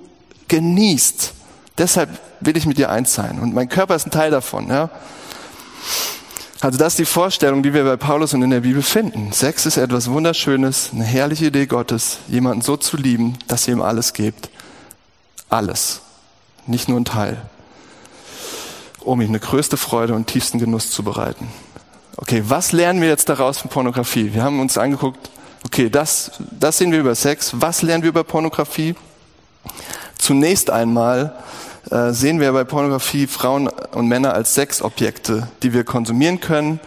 [0.48, 1.32] genießt.
[1.78, 3.38] Deshalb will ich mit dir eins sein.
[3.38, 4.90] Und mein Körper ist ein Teil davon, ja.
[6.66, 9.30] Also das ist die Vorstellung, die wir bei Paulus und in der Bibel finden.
[9.30, 13.82] Sex ist etwas Wunderschönes, eine herrliche Idee Gottes, jemanden so zu lieben, dass ihr ihm
[13.82, 14.50] alles gebt.
[15.48, 16.00] Alles.
[16.66, 17.40] Nicht nur ein Teil.
[18.98, 21.46] Um ihm eine größte Freude und tiefsten Genuss zu bereiten.
[22.16, 24.34] Okay, was lernen wir jetzt daraus von Pornografie?
[24.34, 25.30] Wir haben uns angeguckt,
[25.64, 27.52] okay, das, das sehen wir über Sex.
[27.54, 28.96] Was lernen wir über Pornografie?
[30.18, 31.32] Zunächst einmal
[31.90, 36.80] äh, sehen wir bei Pornografie Frauen und Männer als Sexobjekte, die wir konsumieren können,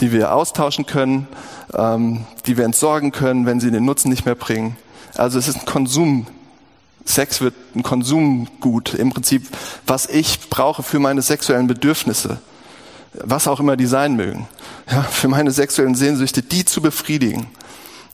[0.00, 1.28] die wir austauschen können,
[1.74, 4.76] ähm, die wir entsorgen können, wenn sie den Nutzen nicht mehr bringen.
[5.14, 6.26] Also es ist ein Konsum.
[7.04, 9.48] Sex wird ein Konsumgut, im Prinzip,
[9.86, 12.38] was ich brauche für meine sexuellen Bedürfnisse,
[13.14, 14.46] was auch immer die sein mögen,
[14.90, 17.46] ja, für meine sexuellen Sehnsüchte, die zu befriedigen.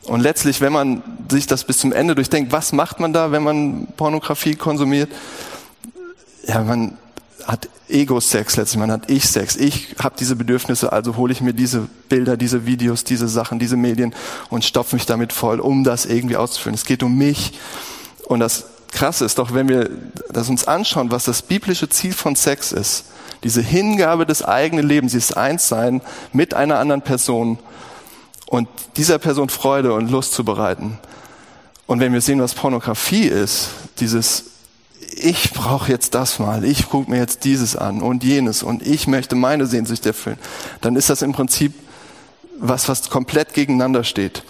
[0.04, 3.42] Und letztlich, wenn man sich das bis zum Ende durchdenkt, was macht man da, wenn
[3.42, 5.10] man Pornografie konsumiert?
[6.46, 6.96] Ja, man
[7.44, 9.56] hat Ego-Sex letztlich, man hat Ich-Sex.
[9.56, 13.76] Ich habe diese Bedürfnisse, also hole ich mir diese Bilder, diese Videos, diese Sachen, diese
[13.76, 14.14] Medien
[14.50, 16.74] und stopfe mich damit voll, um das irgendwie auszuführen.
[16.74, 17.52] Es geht um mich.
[18.26, 19.90] Und das Krasse ist doch, wenn wir
[20.30, 23.04] das uns anschauen, was das biblische Ziel von Sex ist,
[23.44, 26.00] diese Hingabe des eigenen Lebens, dieses Einssein
[26.32, 27.58] mit einer anderen Person
[28.46, 30.98] und dieser Person Freude und Lust zu bereiten.
[31.86, 33.68] Und wenn wir sehen, was Pornografie ist,
[34.00, 34.55] dieses
[35.16, 39.06] ich brauche jetzt das mal, ich gucke mir jetzt dieses an und jenes und ich
[39.06, 40.38] möchte meine Sehnsucht erfüllen,
[40.80, 41.72] dann ist das im Prinzip
[42.58, 44.44] was, was komplett gegeneinander steht.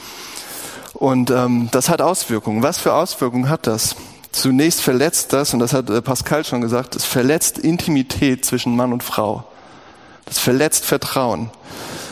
[0.93, 2.63] Und ähm, das hat Auswirkungen.
[2.63, 3.97] Was für Auswirkungen hat das?
[4.33, 8.93] Zunächst verletzt das, und das hat äh, Pascal schon gesagt, es verletzt Intimität zwischen Mann
[8.93, 9.45] und Frau.
[10.25, 11.51] Das verletzt Vertrauen.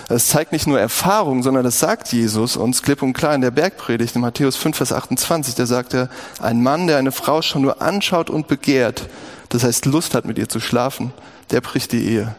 [0.08, 3.50] Es zeigt nicht nur Erfahrung, sondern das sagt Jesus uns klipp und klar in der
[3.50, 5.54] Bergpredigt in Matthäus 5, Vers 28.
[5.54, 9.08] Da sagt er, ein Mann, der eine Frau schon nur anschaut und begehrt,
[9.48, 11.12] das heißt Lust hat mit ihr zu schlafen,
[11.50, 12.34] der bricht die Ehe.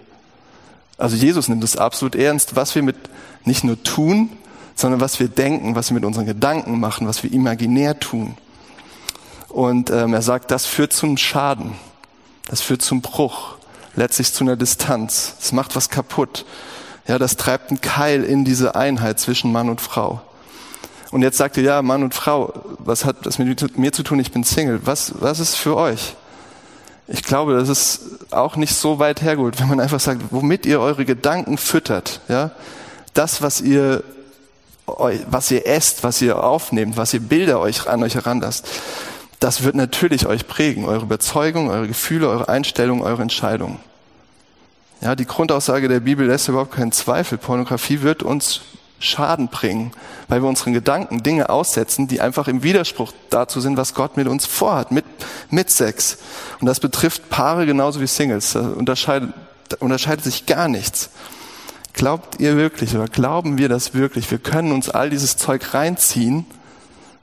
[0.97, 2.97] Also Jesus nimmt es absolut ernst, was wir mit
[3.45, 4.29] nicht nur tun,
[4.75, 8.37] sondern was wir denken, was wir mit unseren Gedanken machen, was wir imaginär tun.
[9.49, 11.73] Und ähm, er sagt, das führt zum Schaden,
[12.47, 13.55] das führt zum Bruch,
[13.95, 15.35] letztlich zu einer Distanz.
[15.39, 16.45] Es macht was kaputt.
[17.07, 20.21] Ja, das treibt einen Keil in diese Einheit zwischen Mann und Frau.
[21.11, 24.19] Und jetzt sagt ihr, ja, Mann und Frau, was hat das mit mir zu tun?
[24.19, 24.81] Ich bin Single.
[24.83, 26.15] Was, was ist für euch?
[27.07, 30.79] Ich glaube, das ist auch nicht so weit hergeholt, wenn man einfach sagt, womit ihr
[30.79, 32.51] eure Gedanken füttert, ja,
[33.13, 34.03] das, was ihr,
[34.85, 38.67] was ihr esst, was ihr aufnehmt, was ihr Bilder euch an euch heranlasst,
[39.39, 43.79] das wird natürlich euch prägen, eure Überzeugung, eure Gefühle, eure Einstellung, eure Entscheidungen.
[45.01, 47.37] Ja, die Grundaussage der Bibel lässt überhaupt keinen Zweifel.
[47.37, 48.61] Pornografie wird uns
[48.99, 49.91] Schaden bringen,
[50.29, 54.27] weil wir unseren Gedanken Dinge aussetzen, die einfach im Widerspruch dazu sind, was Gott mit
[54.27, 55.05] uns vorhat, mit,
[55.49, 56.17] mit Sex.
[56.59, 58.53] Und das betrifft Paare genauso wie Singles.
[58.53, 59.33] Da unterscheidet,
[59.69, 61.09] da unterscheidet sich gar nichts.
[61.93, 64.31] Glaubt ihr wirklich oder glauben wir das wirklich?
[64.31, 66.45] Wir können uns all dieses Zeug reinziehen,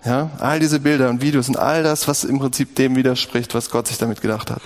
[0.04, 3.70] ja, all diese Bilder und Videos und all das, was im Prinzip dem widerspricht, was
[3.70, 4.60] Gott sich damit gedacht hat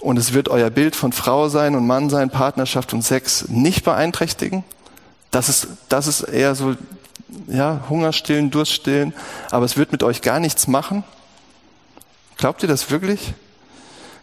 [0.00, 3.84] und es wird euer Bild von Frau sein und Mann sein, Partnerschaft und Sex nicht
[3.84, 4.64] beeinträchtigen.
[5.30, 6.76] Das ist, das ist eher so
[7.46, 9.14] ja, Hunger stillen, Durst stillen,
[9.50, 11.04] aber es wird mit euch gar nichts machen?
[12.36, 13.34] Glaubt ihr das wirklich?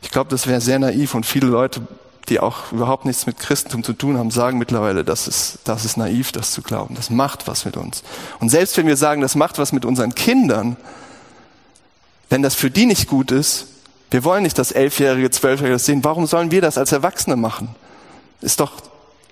[0.02, 1.88] Ich glaube, das wäre sehr naiv und viele Leute,
[2.30, 5.98] die auch überhaupt nichts mit Christentum zu tun haben, sagen mittlerweile, das ist, das ist
[5.98, 6.96] naiv, das zu glauben.
[6.96, 8.04] Das macht was mit uns.
[8.40, 10.76] Und selbst wenn wir sagen, das macht was mit unseren Kindern,
[12.30, 13.68] wenn das für die nicht gut ist,
[14.10, 16.04] wir wollen nicht, dass Elfjährige, Zwölfjährige das sehen.
[16.04, 17.76] Warum sollen wir das als Erwachsene machen?
[18.42, 18.74] Ist doch,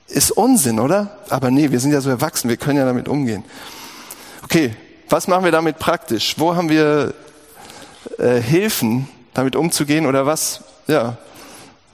[0.08, 1.18] ist Unsinn, oder?
[1.30, 3.44] Aber nee, wir sind ja so erwachsen, wir können ja damit umgehen.
[4.44, 4.76] Okay,
[5.10, 6.36] was machen wir damit praktisch?
[6.38, 7.14] Wo haben wir
[8.18, 10.06] äh, Hilfen, damit umzugehen?
[10.06, 11.18] Oder was, ja,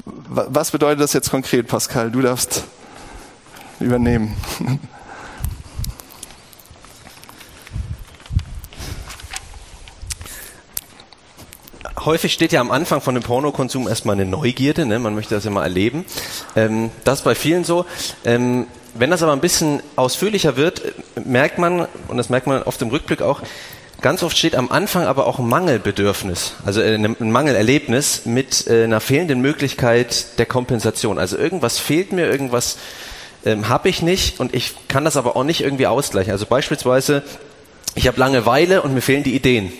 [0.05, 2.09] was bedeutet das jetzt konkret, Pascal?
[2.09, 2.63] Du darfst
[3.79, 4.35] übernehmen.
[12.05, 14.99] häufig steht ja am Anfang von dem Pornokonsum erstmal eine Neugierde, ne?
[14.99, 16.05] man möchte das ja mal erleben.
[16.55, 17.85] Ähm, das ist bei vielen so.
[18.25, 20.81] Ähm, wenn das aber ein bisschen ausführlicher wird,
[21.23, 23.41] merkt man, und das merkt man oft im Rückblick auch,
[24.01, 28.83] ganz oft steht am Anfang aber auch ein Mangelbedürfnis, also äh, ein Mangelerlebnis mit äh,
[28.83, 31.19] einer fehlenden Möglichkeit der Kompensation.
[31.19, 32.77] Also irgendwas fehlt mir, irgendwas
[33.45, 36.31] ähm, habe ich nicht und ich kann das aber auch nicht irgendwie ausgleichen.
[36.31, 37.23] Also beispielsweise,
[37.95, 39.71] ich habe Langeweile und mir fehlen die Ideen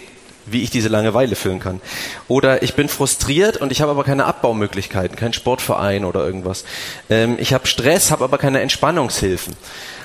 [0.45, 1.81] wie ich diese Langeweile füllen kann.
[2.27, 6.65] Oder ich bin frustriert und ich habe aber keine Abbaumöglichkeiten, kein Sportverein oder irgendwas.
[7.09, 9.55] Ähm, ich habe Stress, habe aber keine Entspannungshilfen.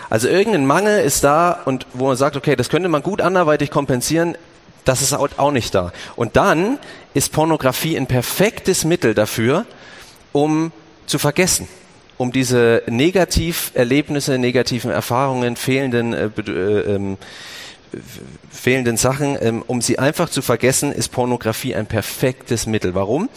[0.09, 3.71] Also irgendein Mangel ist da und wo man sagt, okay, das könnte man gut anderweitig
[3.71, 4.37] kompensieren,
[4.85, 5.93] das ist auch nicht da.
[6.15, 6.79] Und dann
[7.13, 9.67] ist Pornografie ein perfektes Mittel dafür,
[10.33, 10.71] um
[11.07, 11.67] zu vergessen
[12.19, 17.19] um diese Negativerlebnisse, negativen Erfahrungen, fehlenden äh, äh, ähm,
[18.51, 22.95] fehlenden Sachen, ähm, um sie einfach zu vergessen, ist Pornografie ein perfektes Mittel.
[22.95, 23.29] Warum?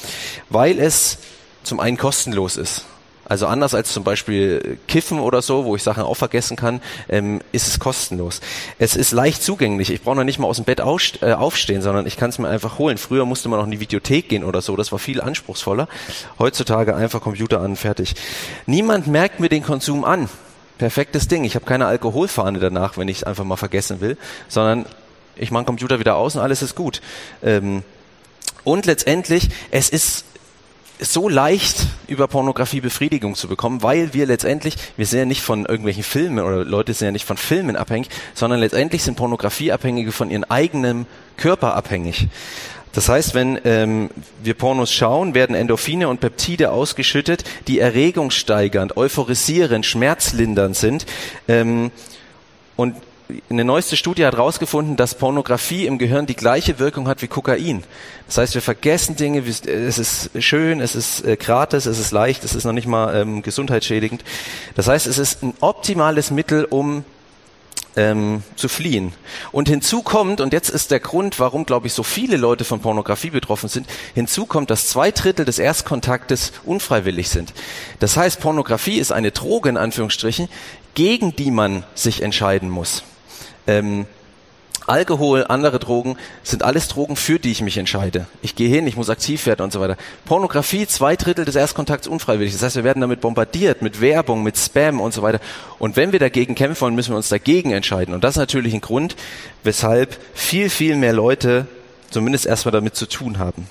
[0.49, 1.19] Weil es
[1.63, 2.85] zum einen kostenlos ist.
[3.29, 7.41] Also anders als zum Beispiel Kiffen oder so, wo ich Sachen auch vergessen kann, ähm,
[7.51, 8.41] ist es kostenlos.
[8.79, 9.91] Es ist leicht zugänglich.
[9.91, 12.49] Ich brauche noch nicht mal aus dem Bett äh, aufstehen, sondern ich kann es mir
[12.49, 12.97] einfach holen.
[12.97, 14.75] Früher musste man noch in die Videothek gehen oder so.
[14.75, 15.87] Das war viel anspruchsvoller.
[16.39, 18.15] Heutzutage einfach Computer an, fertig.
[18.65, 20.27] Niemand merkt mir den Konsum an
[20.79, 21.43] perfektes Ding.
[21.43, 24.85] Ich habe keine Alkoholfahne danach, wenn ich es einfach mal vergessen will, sondern
[25.35, 27.01] ich mache den Computer wieder aus und alles ist gut.
[27.43, 27.83] Ähm,
[28.63, 30.25] und letztendlich, es ist
[30.99, 35.65] so leicht, über Pornografie Befriedigung zu bekommen, weil wir letztendlich, wir sind ja nicht von
[35.65, 40.29] irgendwelchen Filmen oder Leute sind ja nicht von Filmen abhängig, sondern letztendlich sind Pornografieabhängige von
[40.29, 42.27] ihrem eigenen Körper abhängig.
[42.93, 44.09] Das heißt, wenn ähm,
[44.41, 51.05] wir Pornos schauen, werden Endorphine und Peptide ausgeschüttet, die erregungssteigernd, euphorisierend, schmerzlindernd sind.
[51.47, 51.91] Ähm,
[52.75, 52.95] und
[53.49, 57.83] eine neueste Studie hat herausgefunden, dass Pornografie im Gehirn die gleiche Wirkung hat wie Kokain.
[58.25, 62.43] Das heißt, wir vergessen Dinge, es ist schön, es ist äh, gratis, es ist leicht,
[62.43, 64.23] es ist noch nicht mal ähm, gesundheitsschädigend.
[64.75, 67.03] Das heißt, es ist ein optimales Mittel, um
[67.95, 69.13] ähm, zu fliehen.
[69.51, 72.79] Und hinzu kommt, und jetzt ist der Grund, warum, glaube ich, so viele Leute von
[72.79, 77.53] Pornografie betroffen sind, hinzu kommt, dass zwei Drittel des Erstkontaktes unfreiwillig sind.
[77.99, 80.49] Das heißt, Pornografie ist eine Droge, in Anführungsstrichen,
[80.95, 83.03] gegen die man sich entscheiden muss.
[83.67, 84.05] Ähm,
[84.89, 88.25] Alkohol, andere Drogen sind alles Drogen, für die ich mich entscheide.
[88.41, 89.97] Ich gehe hin, ich muss aktiv werden und so weiter.
[90.25, 92.53] Pornografie, zwei Drittel des Erstkontakts unfreiwillig.
[92.53, 95.39] Das heißt, wir werden damit bombardiert mit Werbung, mit Spam und so weiter.
[95.77, 98.13] Und wenn wir dagegen kämpfen wollen, müssen wir uns dagegen entscheiden.
[98.13, 99.15] Und das ist natürlich ein Grund,
[99.63, 101.67] weshalb viel, viel mehr Leute
[102.09, 103.67] zumindest erstmal damit zu tun haben.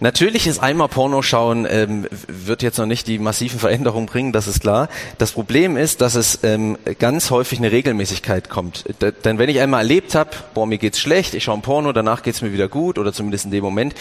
[0.00, 4.46] Natürlich ist einmal Porno schauen, ähm, wird jetzt noch nicht die massiven Veränderungen bringen, das
[4.46, 4.88] ist klar.
[5.18, 8.84] Das Problem ist, dass es ähm, ganz häufig eine Regelmäßigkeit kommt.
[9.02, 11.92] D denn wenn ich einmal erlebt habe, boah, mir geht's schlecht, ich schaue ein Porno,
[11.92, 13.94] danach geht's mir wieder gut oder zumindest in dem Moment,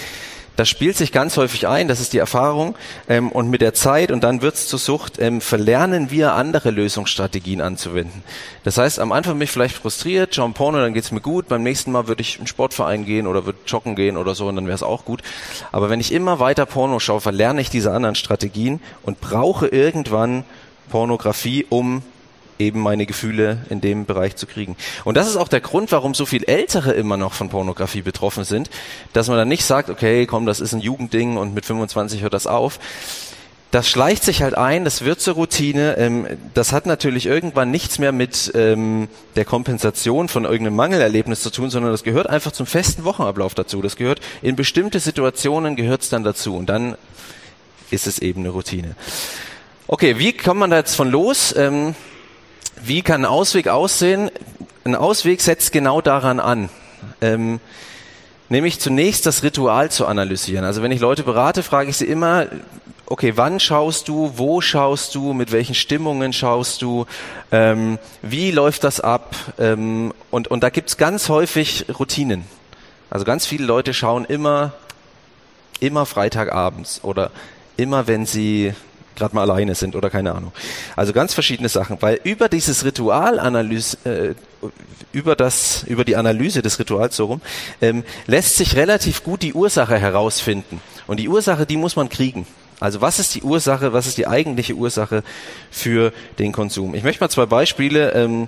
[0.57, 2.75] das spielt sich ganz häufig ein, das ist die Erfahrung.
[3.07, 7.61] Ähm, und mit der Zeit, und dann wird's zur Sucht, ähm, verlernen wir andere Lösungsstrategien
[7.61, 8.23] anzuwenden.
[8.63, 11.47] Das heißt, am Anfang bin ich vielleicht frustriert, schaue Porno, dann geht's mir gut.
[11.47, 14.55] Beim nächsten Mal würde ich in Sportverein gehen oder würde joggen gehen oder so, und
[14.55, 15.21] dann wäre es auch gut.
[15.71, 20.43] Aber wenn ich immer weiter Porno schaue, verlerne ich diese anderen Strategien und brauche irgendwann
[20.89, 22.01] Pornografie, um
[22.59, 24.75] eben meine Gefühle in dem Bereich zu kriegen.
[25.05, 28.43] Und das ist auch der Grund, warum so viel Ältere immer noch von Pornografie betroffen
[28.43, 28.69] sind,
[29.13, 32.33] dass man dann nicht sagt, okay, komm, das ist ein Jugendding und mit 25 hört
[32.33, 32.79] das auf.
[33.69, 35.97] Das schleicht sich halt ein, das wird zur Routine.
[35.97, 41.49] Ähm, das hat natürlich irgendwann nichts mehr mit ähm, der Kompensation von irgendeinem Mangelerlebnis zu
[41.49, 43.81] tun, sondern das gehört einfach zum festen Wochenablauf dazu.
[43.81, 46.95] Das gehört in bestimmte Situationen gehört es dann dazu und dann
[47.91, 48.95] ist es eben eine Routine.
[49.87, 51.53] Okay, wie kommt man da jetzt von los?
[52.83, 54.29] Wie kann ein Ausweg aussehen?
[54.83, 56.69] Ein Ausweg setzt genau daran an.
[57.21, 57.59] Ähm,
[58.49, 60.63] nämlich zunächst das Ritual zu analysieren.
[60.63, 62.47] Also wenn ich Leute berate, frage ich sie immer,
[63.05, 67.05] okay, wann schaust du, wo schaust du, mit welchen Stimmungen schaust du,
[67.51, 69.35] ähm, wie läuft das ab?
[69.57, 72.45] Ähm, und, und da gibt's ganz häufig Routinen.
[73.09, 74.73] Also ganz viele Leute schauen immer,
[75.79, 77.31] immer Freitagabends oder
[77.77, 78.73] immer, wenn sie
[79.17, 80.53] gerade mal alleine sind oder keine Ahnung.
[80.95, 84.35] Also ganz verschiedene Sachen, weil über dieses Ritualanalyse, äh,
[85.11, 87.41] über das, über die Analyse des Rituals so rum,
[87.81, 90.81] ähm, lässt sich relativ gut die Ursache herausfinden.
[91.07, 92.47] Und die Ursache, die muss man kriegen.
[92.79, 95.23] Also was ist die Ursache, was ist die eigentliche Ursache
[95.71, 96.93] für den Konsum?
[96.93, 98.47] Ich möchte mal zwei Beispiele ähm,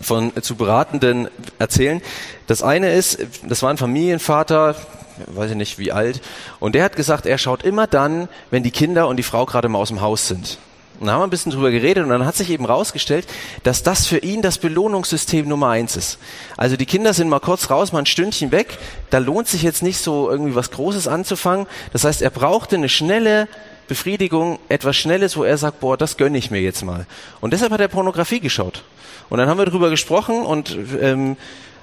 [0.00, 2.02] von zu Beratenden erzählen.
[2.46, 4.76] Das eine ist, das war ein Familienvater,
[5.26, 6.20] weiß ich nicht wie alt,
[6.60, 9.68] und der hat gesagt, er schaut immer dann, wenn die Kinder und die Frau gerade
[9.68, 10.58] mal aus dem Haus sind.
[11.00, 13.26] Und da haben wir ein bisschen drüber geredet und dann hat sich eben rausgestellt,
[13.62, 16.18] dass das für ihn das Belohnungssystem Nummer eins ist.
[16.56, 18.78] Also die Kinder sind mal kurz raus, mal ein Stündchen weg,
[19.10, 21.66] da lohnt sich jetzt nicht so irgendwie was Großes anzufangen.
[21.92, 23.46] Das heißt, er brauchte eine schnelle
[23.86, 27.06] Befriedigung, etwas Schnelles, wo er sagt, boah, das gönne ich mir jetzt mal.
[27.40, 28.82] Und deshalb hat er Pornografie geschaut.
[29.30, 31.36] Und dann haben wir darüber gesprochen und ähm,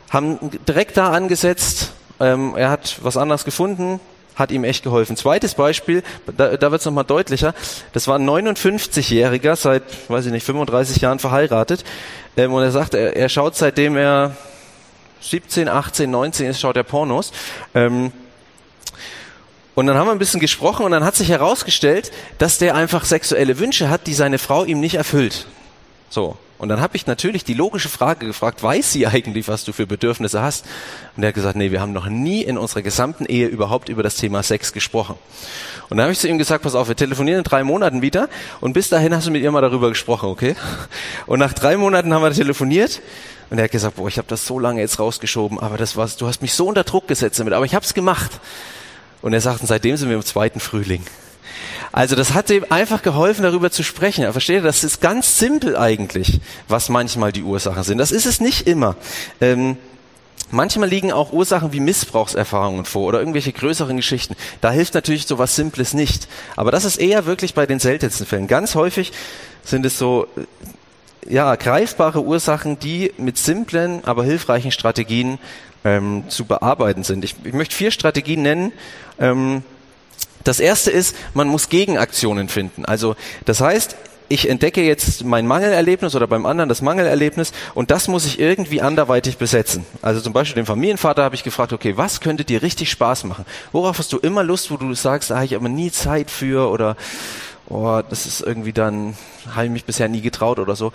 [0.09, 1.93] haben direkt da angesetzt.
[2.19, 3.99] Ähm, er hat was anderes gefunden,
[4.35, 5.15] hat ihm echt geholfen.
[5.15, 6.03] Zweites Beispiel,
[6.37, 7.53] da, da wird es nochmal deutlicher.
[7.93, 11.83] Das war ein 59-Jähriger, seit, weiß ich nicht, 35 Jahren verheiratet.
[12.37, 14.35] Ähm, und er sagt, er, er schaut seitdem er
[15.21, 17.31] 17, 18, 19 ist, schaut er Pornos.
[17.73, 18.11] Ähm,
[19.73, 23.03] und dann haben wir ein bisschen gesprochen und dann hat sich herausgestellt, dass der einfach
[23.03, 25.47] sexuelle Wünsche hat, die seine Frau ihm nicht erfüllt.
[26.09, 26.37] So.
[26.57, 29.85] Und dann habe ich natürlich die logische Frage gefragt, weiß sie eigentlich, was du für
[29.85, 30.65] Bedürfnisse hast?
[31.17, 34.03] Und er hat gesagt, nee, wir haben noch nie in unserer gesamten Ehe überhaupt über
[34.03, 35.15] das Thema Sex gesprochen.
[35.89, 38.29] Und dann habe ich zu ihm gesagt, pass auf, wir telefonieren in drei Monaten wieder
[38.61, 40.55] und bis dahin hast du mit ihr mal darüber gesprochen, okay?
[41.27, 43.01] Und nach drei Monaten haben wir telefoniert
[43.49, 46.15] und er hat gesagt, boah, ich habe das so lange jetzt rausgeschoben, aber das war's,
[46.15, 48.31] du hast mich so unter Druck gesetzt damit, aber ich habe es gemacht.
[49.21, 51.03] Und er sagt, und seitdem sind wir im zweiten Frühling.
[51.91, 54.23] Also das hat ihm einfach geholfen, darüber zu sprechen.
[54.23, 57.97] Er versteht, das ist ganz simpel eigentlich, was manchmal die Ursachen sind.
[57.97, 58.95] Das ist es nicht immer.
[59.41, 59.77] Ähm,
[60.51, 64.35] manchmal liegen auch Ursachen wie Missbrauchserfahrungen vor oder irgendwelche größeren Geschichten.
[64.61, 66.27] Da hilft natürlich so was Simples nicht.
[66.55, 68.47] Aber das ist eher wirklich bei den seltensten Fällen.
[68.47, 69.11] Ganz häufig
[69.63, 70.27] sind es so
[71.27, 75.39] ja, greifbare Ursachen, die mit simplen, aber hilfreichen Strategien
[75.83, 77.23] ähm, zu bearbeiten sind.
[77.23, 78.73] Ich, ich möchte vier Strategien nennen.
[79.19, 79.63] Ähm,
[80.45, 82.85] das erste ist, man muss Gegenaktionen finden.
[82.85, 88.07] Also das heißt, ich entdecke jetzt mein Mangelerlebnis oder beim anderen das Mangelerlebnis und das
[88.07, 89.85] muss ich irgendwie anderweitig besetzen.
[90.01, 93.45] Also zum Beispiel den Familienvater habe ich gefragt, okay, was könnte dir richtig Spaß machen?
[93.71, 96.95] Worauf hast du immer Lust, wo du sagst, habe ich aber nie Zeit für oder
[97.67, 99.15] oh, das ist irgendwie dann,
[99.53, 100.91] habe ich mich bisher nie getraut oder so.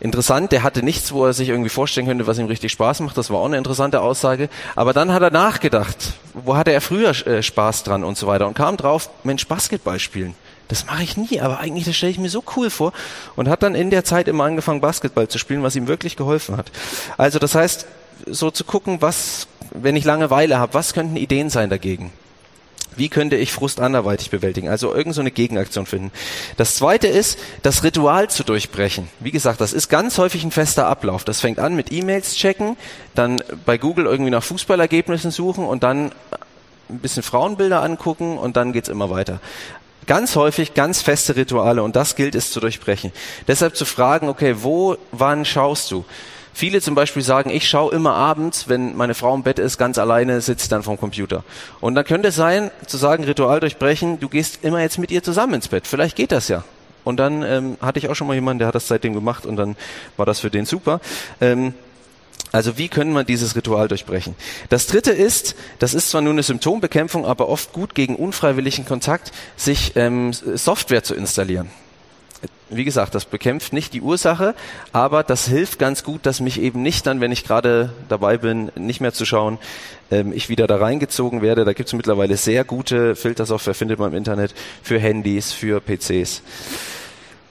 [0.00, 3.16] Interessant, der hatte nichts, wo er sich irgendwie vorstellen könnte, was ihm richtig Spaß macht.
[3.18, 4.48] Das war auch eine interessante Aussage.
[4.76, 8.46] Aber dann hat er nachgedacht, wo hatte er früher äh, Spaß dran und so weiter
[8.46, 10.34] und kam drauf, Mensch, Basketball spielen.
[10.68, 12.92] Das mache ich nie, aber eigentlich das stelle ich mir so cool vor
[13.36, 16.56] und hat dann in der Zeit immer angefangen, Basketball zu spielen, was ihm wirklich geholfen
[16.56, 16.70] hat.
[17.16, 17.86] Also das heißt,
[18.26, 22.12] so zu gucken, was, wenn ich Langeweile habe, was könnten Ideen sein dagegen?
[22.98, 24.68] Wie könnte ich Frust anderweitig bewältigen?
[24.68, 26.10] Also irgend so eine Gegenaktion finden.
[26.56, 29.08] Das zweite ist, das Ritual zu durchbrechen.
[29.20, 31.24] Wie gesagt, das ist ganz häufig ein fester Ablauf.
[31.24, 32.76] Das fängt an mit E-Mails checken,
[33.14, 36.12] dann bei Google irgendwie nach Fußballergebnissen suchen und dann
[36.90, 39.40] ein bisschen Frauenbilder angucken und dann geht's immer weiter.
[40.06, 43.12] Ganz häufig ganz feste Rituale und das gilt es zu durchbrechen.
[43.46, 46.04] Deshalb zu fragen, okay, wo, wann schaust du?
[46.58, 49.96] Viele zum Beispiel sagen, ich schaue immer abends, wenn meine Frau im Bett ist, ganz
[49.96, 51.44] alleine, sitze dann vom Computer.
[51.80, 55.22] Und dann könnte es sein, zu sagen, Ritual durchbrechen, du gehst immer jetzt mit ihr
[55.22, 55.86] zusammen ins Bett.
[55.86, 56.64] Vielleicht geht das ja.
[57.04, 59.54] Und dann ähm, hatte ich auch schon mal jemanden, der hat das seitdem gemacht und
[59.54, 59.76] dann
[60.16, 61.00] war das für den super.
[61.40, 61.74] Ähm,
[62.50, 64.34] also wie können wir dieses Ritual durchbrechen?
[64.68, 69.30] Das dritte ist, das ist zwar nur eine Symptombekämpfung, aber oft gut gegen unfreiwilligen Kontakt,
[69.56, 71.70] sich ähm, Software zu installieren
[72.70, 74.54] wie gesagt, das bekämpft nicht die Ursache,
[74.92, 78.70] aber das hilft ganz gut, dass mich eben nicht dann, wenn ich gerade dabei bin,
[78.76, 79.58] nicht mehr zu schauen,
[80.10, 81.64] ähm, ich wieder da reingezogen werde.
[81.64, 86.42] Da gibt es mittlerweile sehr gute Filtersoftware, findet man im Internet, für Handys, für PCs.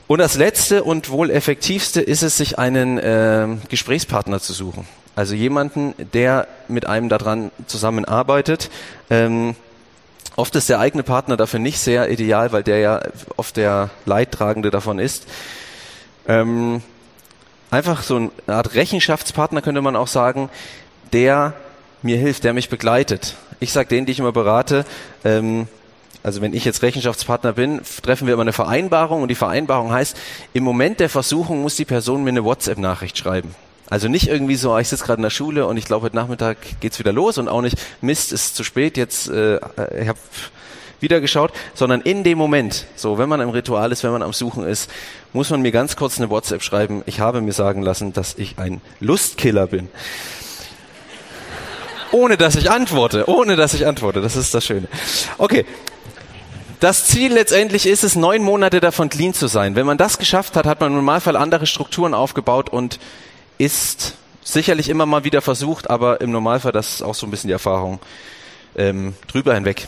[0.08, 4.88] Und das letzte und wohl effektivste ist es, sich einen äh, Gesprächspartner zu suchen.
[5.15, 8.69] Also jemanden, der mit einem daran zusammenarbeitet.
[9.10, 9.56] Ähm,
[10.38, 13.01] Oft ist der eigene Partner dafür nicht sehr ideal, weil der ja
[13.38, 15.26] oft der Leidtragende davon ist.
[16.28, 16.84] Ähm,
[17.72, 20.49] einfach so eine Art Rechenschaftspartner könnte man auch sagen,
[21.12, 21.53] der
[22.03, 23.36] mir hilft, der mich begleitet.
[23.59, 24.86] Ich sage denen, die ich immer berate,
[25.26, 25.68] ähm,
[26.22, 30.16] also wenn ich jetzt Rechenschaftspartner bin, treffen wir immer eine Vereinbarung und die Vereinbarung heißt,
[30.53, 33.55] im Moment der Versuchung muss die Person mir eine WhatsApp-Nachricht schreiben.
[33.90, 36.16] Also nicht irgendwie so, ah, ich sitze gerade in der Schule und ich glaube, heute
[36.16, 39.60] Nachmittag geht's wieder los und auch nicht, Mist, ist zu spät, jetzt, äh,
[40.00, 40.20] ich habe
[41.00, 44.34] wieder geschaut, sondern in dem Moment, so wenn man im Ritual ist, wenn man am
[44.34, 44.90] Suchen ist,
[45.32, 47.04] muss man mir ganz kurz eine WhatsApp schreiben.
[47.06, 49.90] Ich habe mir sagen lassen, dass ich ein Lustkiller bin.
[52.12, 54.22] Ohne dass ich antworte, ohne dass ich antworte.
[54.22, 54.88] Das ist das Schöne.
[55.38, 55.66] Okay.
[56.80, 59.76] Das Ziel letztendlich ist es, neun Monate davon clean zu sein.
[59.76, 63.00] Wenn man das geschafft hat, hat man im Normalfall andere Strukturen aufgebaut und
[63.58, 67.49] ist sicherlich immer mal wieder versucht, aber im Normalfall, das ist auch so ein bisschen
[67.49, 67.99] die Erfahrung,
[68.76, 69.88] ähm, drüber hinweg.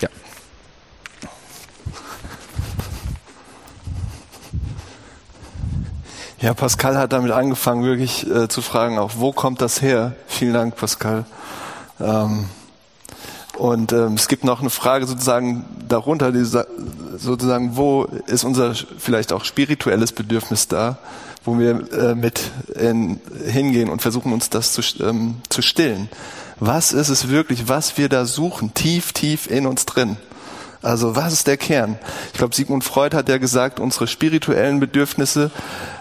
[0.00, 0.08] Ja.
[6.40, 10.14] Ja, Pascal hat damit angefangen, wirklich äh, zu fragen, auch wo kommt das her?
[10.26, 11.24] Vielen Dank, Pascal.
[12.00, 12.48] Ähm,
[13.56, 19.32] und ähm, es gibt noch eine Frage sozusagen darunter, die sozusagen, wo ist unser vielleicht
[19.32, 20.98] auch spirituelles Bedürfnis da,
[21.44, 26.08] wo wir äh, mit in, hingehen und versuchen uns das zu, ähm, zu stillen.
[26.58, 30.16] Was ist es wirklich, was wir da suchen, tief, tief in uns drin?
[30.82, 31.98] Also was ist der Kern?
[32.32, 35.50] Ich glaube, Sigmund Freud hat ja gesagt, unsere spirituellen Bedürfnisse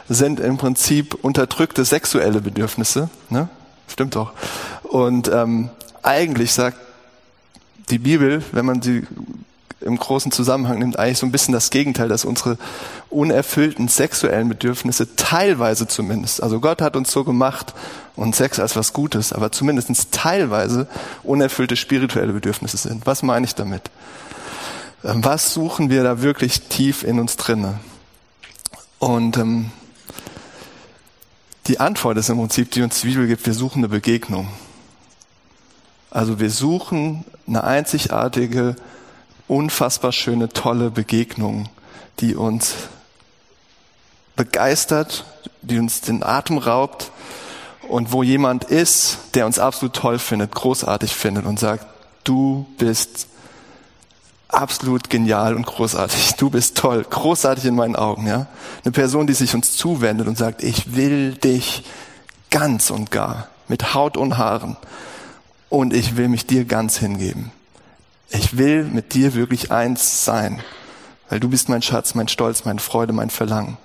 [0.09, 3.09] sind im Prinzip unterdrückte sexuelle Bedürfnisse.
[3.29, 3.47] Ne?
[3.87, 4.33] Stimmt doch.
[4.83, 5.69] Und ähm,
[6.01, 6.77] eigentlich sagt
[7.89, 9.03] die Bibel, wenn man sie
[9.83, 12.57] im großen Zusammenhang nimmt, eigentlich so ein bisschen das Gegenteil, dass unsere
[13.09, 17.73] unerfüllten sexuellen Bedürfnisse teilweise zumindest, also Gott hat uns so gemacht
[18.15, 20.87] und Sex als was Gutes, aber zumindest teilweise
[21.23, 23.05] unerfüllte spirituelle Bedürfnisse sind.
[23.05, 23.89] Was meine ich damit?
[25.03, 27.79] Ähm, was suchen wir da wirklich tief in uns drinne?
[28.99, 29.71] Und ähm,
[31.67, 34.47] die Antwort ist im Prinzip, die uns die Bibel gibt, wir suchen eine Begegnung.
[36.09, 38.75] Also wir suchen eine einzigartige,
[39.47, 41.69] unfassbar schöne, tolle Begegnung,
[42.19, 42.75] die uns
[44.35, 45.25] begeistert,
[45.61, 47.11] die uns den Atem raubt
[47.87, 51.85] und wo jemand ist, der uns absolut toll findet, großartig findet und sagt,
[52.23, 53.27] du bist
[54.47, 56.35] absolut genial und großartig.
[56.35, 58.47] Du bist toll, großartig in meinen Augen, ja.
[58.83, 61.83] Eine Person, die sich uns zuwendet und sagt, ich will dich
[62.49, 64.77] ganz und gar, mit Haut und Haaren
[65.69, 67.51] und ich will mich dir ganz hingeben.
[68.29, 70.61] Ich will mit dir wirklich eins sein,
[71.29, 73.77] weil du bist mein Schatz, mein Stolz, meine Freude, mein Verlangen.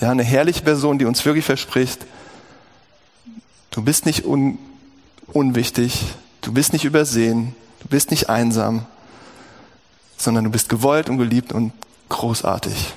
[0.00, 2.06] Ja, eine herrliche Person, die uns wirklich verspricht,
[3.70, 4.58] du bist nicht un
[5.28, 8.86] unwichtig, du bist nicht übersehen, du bist nicht einsam,
[10.16, 11.72] sondern du bist gewollt und geliebt und
[12.08, 12.94] großartig.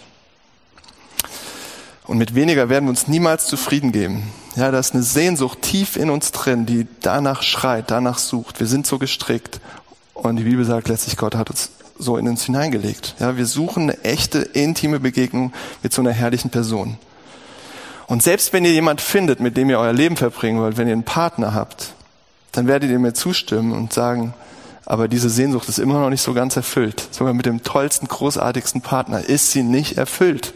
[2.03, 4.32] Und mit weniger werden wir uns niemals zufrieden geben.
[4.55, 8.59] Ja, da ist eine Sehnsucht tief in uns drin, die danach schreit, danach sucht.
[8.59, 9.59] Wir sind so gestrickt.
[10.16, 13.16] Und die Bibel sagt letztlich, Gott hat uns so in uns hineingelegt.
[13.20, 15.53] Ja, wir suchen eine echte, intime Begegnung
[15.84, 16.97] mit so einer herrlichen Person.
[18.07, 20.93] Und selbst wenn ihr jemand findet, mit dem ihr euer Leben verbringen wollt, wenn ihr
[20.93, 21.93] einen Partner habt,
[22.51, 24.34] dann werdet ihr mir zustimmen und sagen,
[24.86, 27.07] aber diese Sehnsucht ist immer noch nicht so ganz erfüllt.
[27.11, 30.53] Sogar mit dem tollsten, großartigsten Partner ist sie nicht erfüllt.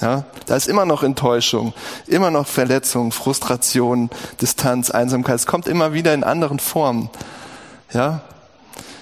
[0.00, 1.72] Ja, da ist immer noch Enttäuschung,
[2.06, 5.36] immer noch Verletzung, Frustration, Distanz, Einsamkeit.
[5.36, 7.08] Es kommt immer wieder in anderen Formen.
[7.92, 8.22] Ja,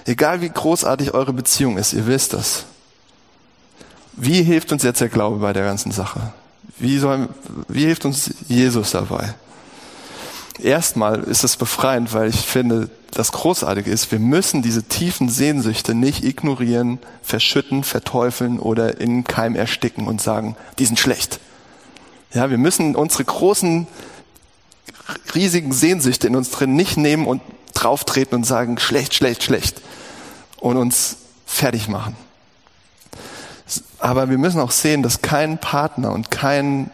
[0.05, 2.65] egal wie großartig eure Beziehung ist, ihr wisst das.
[4.13, 6.33] Wie hilft uns jetzt der Glaube bei der ganzen Sache?
[6.77, 7.29] Wie, soll,
[7.67, 9.33] wie hilft uns Jesus dabei?
[10.59, 15.93] Erstmal ist es befreiend, weil ich finde, das Großartige ist, wir müssen diese tiefen Sehnsüchte
[15.93, 21.39] nicht ignorieren, verschütten, verteufeln oder in Keim ersticken und sagen, die sind schlecht.
[22.33, 23.87] Ja, wir müssen unsere großen,
[25.33, 27.41] riesigen Sehnsüchte in uns drin nicht nehmen und
[27.85, 29.81] drauftreten und sagen, schlecht, schlecht, schlecht
[30.59, 32.15] und uns fertig machen.
[33.99, 36.89] Aber wir müssen auch sehen, dass kein Partner und kein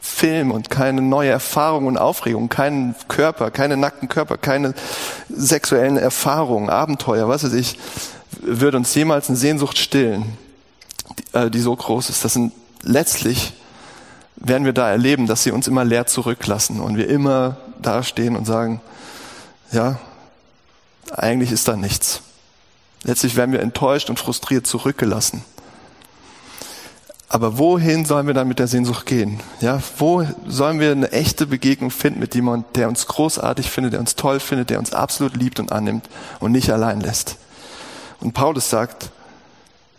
[0.00, 4.74] Film und keine neue Erfahrung und Aufregung, keinen Körper, keine nackten Körper, keine
[5.30, 7.78] sexuellen Erfahrungen, Abenteuer, was weiß ich,
[8.42, 10.36] wird uns jemals eine Sehnsucht stillen,
[11.18, 12.24] die, äh, die so groß ist.
[12.24, 12.52] Das sind
[12.82, 13.54] letztlich
[14.36, 18.44] werden wir da erleben, dass sie uns immer leer zurücklassen und wir immer dastehen und
[18.44, 18.82] sagen,
[19.72, 19.98] ja,
[21.10, 22.20] eigentlich ist da nichts.
[23.02, 25.44] Letztlich werden wir enttäuscht und frustriert zurückgelassen.
[27.28, 29.40] Aber wohin sollen wir dann mit der Sehnsucht gehen?
[29.60, 34.00] Ja, wo sollen wir eine echte Begegnung finden mit jemandem, der uns großartig findet, der
[34.00, 36.08] uns toll findet, der uns absolut liebt und annimmt
[36.38, 37.36] und nicht allein lässt?
[38.20, 39.10] Und Paulus sagt,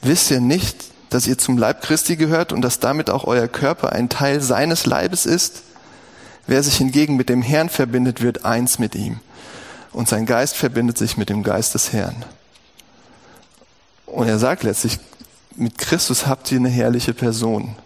[0.02, 3.92] wisst ihr nicht, dass ihr zum Leib Christi gehört und dass damit auch euer Körper
[3.92, 5.64] ein Teil seines Leibes ist?
[6.48, 9.20] Wer sich hingegen mit dem Herrn verbindet, wird eins mit ihm.
[9.96, 12.26] Und sein Geist verbindet sich mit dem Geist des Herrn.
[14.06, 15.00] Und er sagt letztlich,
[15.56, 17.78] mit Christus habt ihr eine herrliche Person.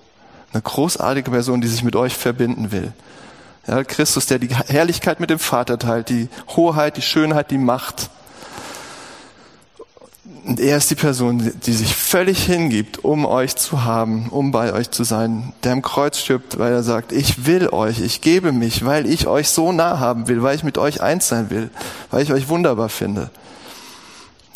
[0.52, 2.94] Eine großartige Person, die sich mit euch verbinden will.
[3.68, 8.10] Ja, Christus, der die Herrlichkeit mit dem Vater teilt, die Hoheit, die Schönheit, die Macht.
[10.50, 14.74] Und er ist die Person, die sich völlig hingibt, um euch zu haben, um bei
[14.74, 18.52] euch zu sein, der am Kreuz stirbt, weil er sagt, ich will euch, ich gebe
[18.52, 21.70] mich, weil ich euch so nah haben will, weil ich mit euch eins sein will,
[22.10, 23.30] weil ich euch wunderbar finde.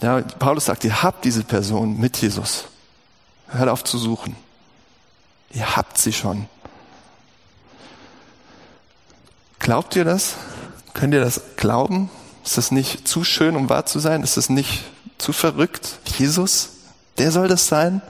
[0.02, 2.64] Ja, Paulus sagt, ihr habt diese Person mit Jesus.
[3.50, 4.36] Hört auf zu suchen.
[5.52, 6.48] Ihr habt sie schon.
[9.60, 10.38] Glaubt ihr das?
[10.96, 12.10] Könnt ihr das glauben?
[12.44, 14.24] Ist das nicht zu schön, um wahr zu sein?
[14.24, 14.86] Ist das nicht
[15.24, 16.00] zu verrückt?
[16.18, 16.70] Jesus,
[17.18, 18.02] der soll das sein?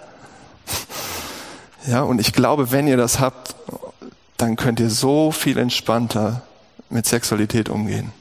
[1.85, 3.55] Ja, und ich glaube, wenn ihr das habt,
[4.37, 6.41] dann könnt ihr so viel entspannter
[6.89, 8.11] mit Sexualität umgehen.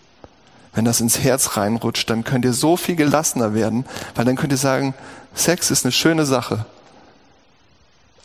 [0.74, 3.84] Wenn das ins Herz reinrutscht, dann könnt ihr so viel gelassener werden,
[4.14, 4.95] weil dann könnt ihr sagen,
[5.34, 6.66] Sex ist eine schöne Sache.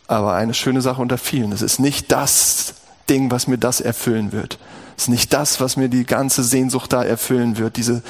[0.07, 1.51] Aber eine schöne Sache unter vielen.
[1.51, 2.75] Es ist nicht das
[3.09, 4.59] Ding, was mir das erfüllen wird.
[4.95, 7.77] Es ist nicht das, was mir die ganze Sehnsucht da erfüllen wird.
[7.77, 8.01] Diese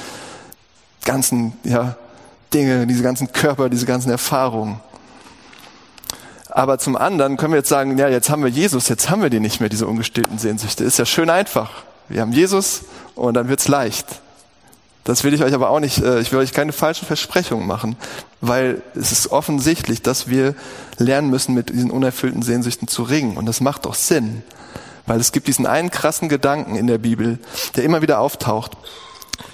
[1.04, 1.96] ganzen, ja,
[2.52, 4.80] Dinge, diese ganzen Körper, diese ganzen Erfahrungen.
[6.50, 9.30] Aber zum anderen können wir jetzt sagen, ja, jetzt haben wir Jesus, jetzt haben wir
[9.30, 10.82] die nicht mehr, diese ungestillten Sehnsüchte.
[10.82, 11.70] Ist ja schön einfach.
[12.08, 12.82] Wir haben Jesus
[13.14, 14.06] und dann wird's leicht.
[15.04, 17.96] Das will ich euch aber auch nicht, äh, ich will euch keine falschen Versprechungen machen,
[18.40, 20.54] weil es ist offensichtlich, dass wir
[20.98, 23.36] lernen müssen, mit diesen unerfüllten Sehnsüchten zu ringen.
[23.36, 24.42] Und das macht doch Sinn.
[25.06, 27.38] Weil es gibt diesen einen krassen Gedanken in der Bibel,
[27.76, 28.72] der immer wieder auftaucht,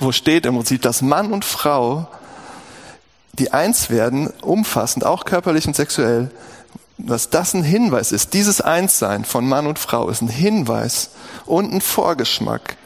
[0.00, 2.08] wo steht im Prinzip, dass Mann und Frau
[3.38, 6.30] die eins werden, umfassend, auch körperlich und sexuell,
[6.98, 11.10] dass das ein Hinweis ist, dieses Einssein von Mann und Frau ist ein Hinweis
[11.44, 12.76] und ein Vorgeschmack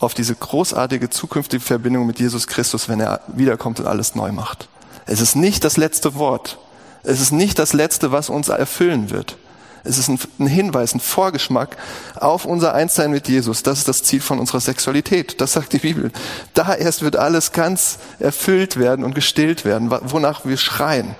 [0.00, 4.68] auf diese großartige zukünftige Verbindung mit Jesus Christus, wenn er wiederkommt und alles neu macht.
[5.06, 6.58] Es ist nicht das letzte Wort.
[7.04, 9.36] Es ist nicht das letzte, was uns erfüllen wird.
[9.84, 11.76] Es ist ein, Hinweis, ein Vorgeschmack
[12.16, 13.62] auf unser Einssein mit Jesus.
[13.62, 15.40] Das ist das Ziel von unserer Sexualität.
[15.42, 16.10] Das sagt die Bibel.
[16.54, 21.14] Da erst wird alles ganz erfüllt werden und gestillt werden, wonach wir schreien.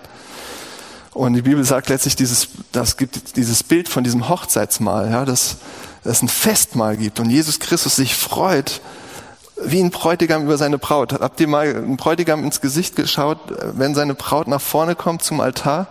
[1.13, 5.59] Und die Bibel sagt letztlich, dieses, das gibt dieses Bild von diesem Hochzeitsmahl, ja, dass
[6.03, 8.81] es ein Festmahl gibt und Jesus Christus sich freut,
[9.63, 11.13] wie ein Bräutigam über seine Braut.
[11.13, 13.39] Habt ihr mal ein Bräutigam ins Gesicht geschaut,
[13.75, 15.87] wenn seine Braut nach vorne kommt zum Altar?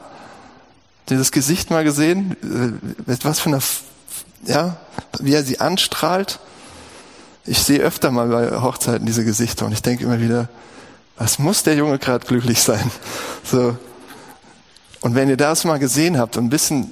[1.09, 2.35] Dieses Gesicht mal gesehen?
[2.41, 3.59] Äh, was für eine,
[4.45, 4.77] ja,
[5.19, 6.39] wie er sie anstrahlt?
[7.45, 10.47] Ich sehe öfter mal bei Hochzeiten diese Gesichter und ich denke immer wieder,
[11.17, 12.89] was muss der Junge gerade glücklich sein?
[13.45, 13.77] So.
[15.01, 16.89] Und wenn ihr das mal gesehen habt und ein bisschen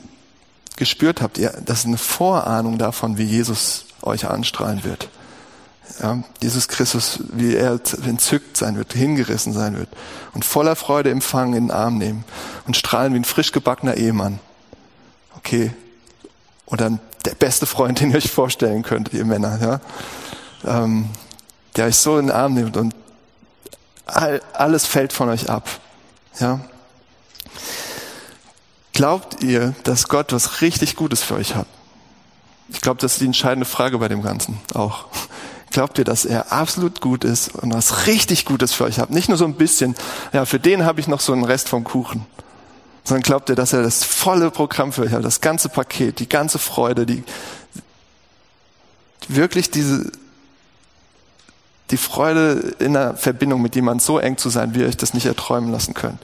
[0.76, 5.08] gespürt habt, ihr, das ist eine Vorahnung davon, wie Jesus euch anstrahlen wird.
[6.00, 9.90] Ja, Jesus Christus, wie er entzückt sein wird, hingerissen sein wird
[10.34, 12.24] und voller Freude empfangen, in den Arm nehmen
[12.66, 14.40] und strahlen wie ein frisch gebackener Ehemann.
[15.38, 15.74] Okay.
[16.66, 20.84] Und dann der beste Freund, den ihr euch vorstellen könnt, ihr Männer, ja.
[20.84, 21.10] Ähm,
[21.76, 22.94] der euch so in den Arm nimmt und
[24.06, 25.70] all, alles fällt von euch ab.
[26.40, 26.60] Ja.
[28.94, 31.68] Glaubt ihr, dass Gott was richtig Gutes für euch hat?
[32.70, 35.06] Ich glaube, das ist die entscheidende Frage bei dem Ganzen auch.
[35.72, 39.10] Glaubt ihr, dass er absolut gut ist und was richtig Gutes für euch hat?
[39.10, 39.96] Nicht nur so ein bisschen,
[40.34, 42.26] ja, für den habe ich noch so einen Rest vom Kuchen.
[43.04, 46.30] Sondern glaubt ihr, dass er das volle Programm für euch hat, das ganze Paket, die
[46.30, 47.24] ganze Freude, die,
[49.28, 50.12] wirklich diese,
[51.90, 55.14] die Freude in der Verbindung mit jemandem so eng zu sein, wie ihr euch das
[55.14, 56.20] nicht erträumen lassen könnt.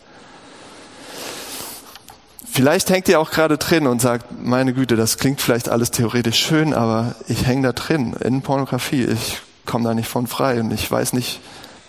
[2.58, 6.40] Vielleicht hängt ihr auch gerade drin und sagt, meine Güte, das klingt vielleicht alles theoretisch
[6.40, 9.04] schön, aber ich hänge da drin in Pornografie.
[9.04, 11.40] Ich komme da nicht von frei und ich weiß nicht,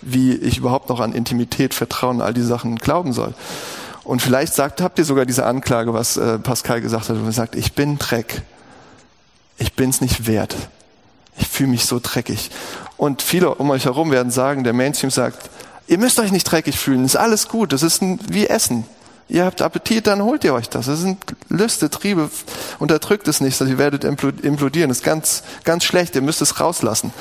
[0.03, 3.33] wie ich überhaupt noch an Intimität, Vertrauen, all die Sachen glauben soll.
[4.03, 7.55] Und vielleicht sagt, habt ihr sogar diese Anklage, was äh, Pascal gesagt hat, und sagt,
[7.55, 8.43] ich bin Dreck.
[9.57, 10.55] Ich bin's nicht wert.
[11.35, 12.51] Ich fühle mich so dreckig.
[12.95, 15.49] Und viele um euch herum werden sagen, der Mainstream sagt,
[15.87, 18.85] ihr müsst euch nicht dreckig fühlen, ist alles gut, das ist wie Essen.
[19.29, 20.87] Ihr habt Appetit, dann holt ihr euch das.
[20.87, 21.19] Das sind
[21.49, 22.31] Lüste, Triebe.
[22.79, 24.89] Unterdrückt es nicht, ihr werdet implodieren.
[24.89, 26.15] Das ist ganz, ganz schlecht.
[26.15, 27.13] Ihr müsst es rauslassen.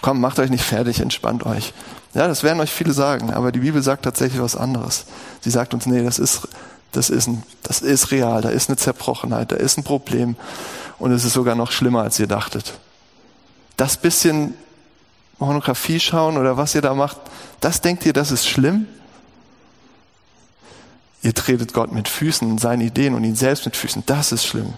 [0.00, 1.72] Komm, macht euch nicht fertig, entspannt euch.
[2.14, 3.32] Ja, das werden euch viele sagen.
[3.32, 5.06] Aber die Bibel sagt tatsächlich was anderes.
[5.40, 6.46] Sie sagt uns, nee, das ist,
[6.92, 8.42] das ist ein, das ist real.
[8.42, 9.50] Da ist eine Zerbrochenheit.
[9.50, 10.36] Da ist ein Problem.
[11.00, 12.74] Und es ist sogar noch schlimmer, als ihr dachtet.
[13.76, 14.54] Das bisschen
[15.38, 17.18] Pornografie schauen oder was ihr da macht,
[17.60, 18.86] das denkt ihr, das ist schlimm?
[21.26, 24.04] Ihr tretet Gott mit Füßen, seine Ideen und ihn selbst mit Füßen.
[24.06, 24.74] Das ist schlimm.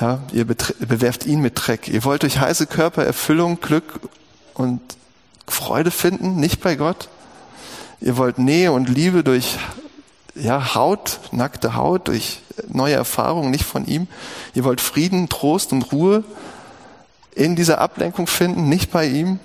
[0.00, 1.88] Ja, ihr bewerft ihn mit Dreck.
[1.88, 4.00] Ihr wollt durch heiße Körper Erfüllung, Glück
[4.54, 4.80] und
[5.46, 7.10] Freude finden, nicht bei Gott.
[8.00, 9.58] Ihr wollt Nähe und Liebe durch
[10.34, 14.08] ja, Haut, nackte Haut, durch neue Erfahrungen, nicht von ihm.
[14.54, 16.24] Ihr wollt Frieden, Trost und Ruhe
[17.34, 19.38] in dieser Ablenkung finden, nicht bei ihm.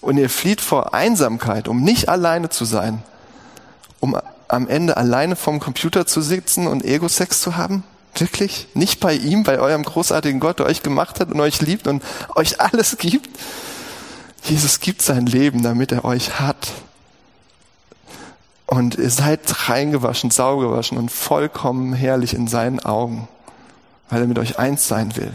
[0.00, 3.02] Und ihr flieht vor Einsamkeit, um nicht alleine zu sein,
[3.98, 4.16] um
[4.54, 7.84] am Ende alleine vorm Computer zu sitzen und Ego-Sex zu haben?
[8.16, 8.68] Wirklich?
[8.74, 12.02] Nicht bei ihm, bei eurem großartigen Gott, der euch gemacht hat und euch liebt und
[12.34, 13.28] euch alles gibt?
[14.44, 16.70] Jesus gibt sein Leben, damit er euch hat.
[18.66, 23.28] Und ihr seid reingewaschen, saugewaschen und vollkommen herrlich in seinen Augen,
[24.10, 25.32] weil er mit euch eins sein will.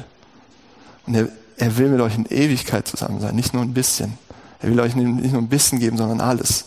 [1.06, 4.18] Und er, er will mit euch in Ewigkeit zusammen sein, nicht nur ein bisschen.
[4.62, 6.66] Er will euch nicht nur ein bisschen geben, sondern alles.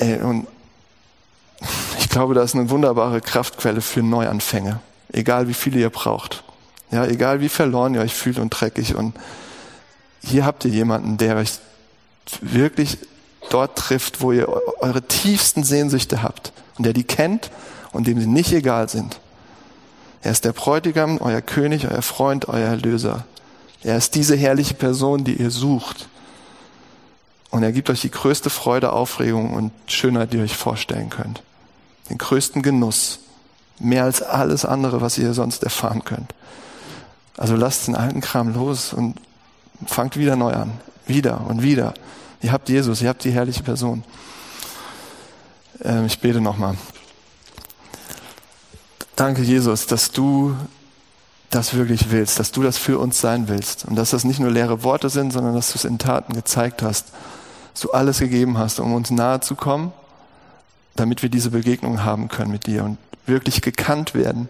[0.00, 0.46] Und
[1.98, 4.80] ich glaube, das ist eine wunderbare Kraftquelle für Neuanfänge.
[5.12, 6.44] Egal wie viele ihr braucht.
[6.90, 8.94] Ja, egal wie verloren ihr euch fühlt und dreckig.
[8.94, 9.14] Und
[10.22, 11.58] hier habt ihr jemanden, der euch
[12.40, 12.98] wirklich
[13.50, 14.48] dort trifft, wo ihr
[14.80, 16.52] eure tiefsten Sehnsüchte habt.
[16.76, 17.50] Und der die kennt
[17.92, 19.18] und dem sie nicht egal sind.
[20.22, 23.24] Er ist der Bräutigam, euer König, euer Freund, euer Erlöser.
[23.82, 26.08] Er ist diese herrliche Person, die ihr sucht.
[27.50, 31.42] Und er gibt euch die größte Freude, Aufregung und Schönheit, die ihr euch vorstellen könnt.
[32.10, 33.20] Den größten Genuss.
[33.78, 36.34] Mehr als alles andere, was ihr sonst erfahren könnt.
[37.36, 39.16] Also lasst den alten Kram los und
[39.86, 40.72] fangt wieder neu an.
[41.06, 41.94] Wieder und wieder.
[42.42, 44.04] Ihr habt Jesus, ihr habt die herrliche Person.
[45.82, 46.76] Ähm, ich bete nochmal.
[49.16, 50.54] Danke, Jesus, dass du
[51.50, 53.84] das wirklich willst, dass du das für uns sein willst.
[53.86, 56.82] Und dass das nicht nur leere Worte sind, sondern dass du es in Taten gezeigt
[56.82, 57.06] hast,
[57.72, 59.92] dass du alles gegeben hast, um uns nahe zu kommen,
[60.96, 64.48] damit wir diese Begegnung haben können mit dir und wirklich gekannt werden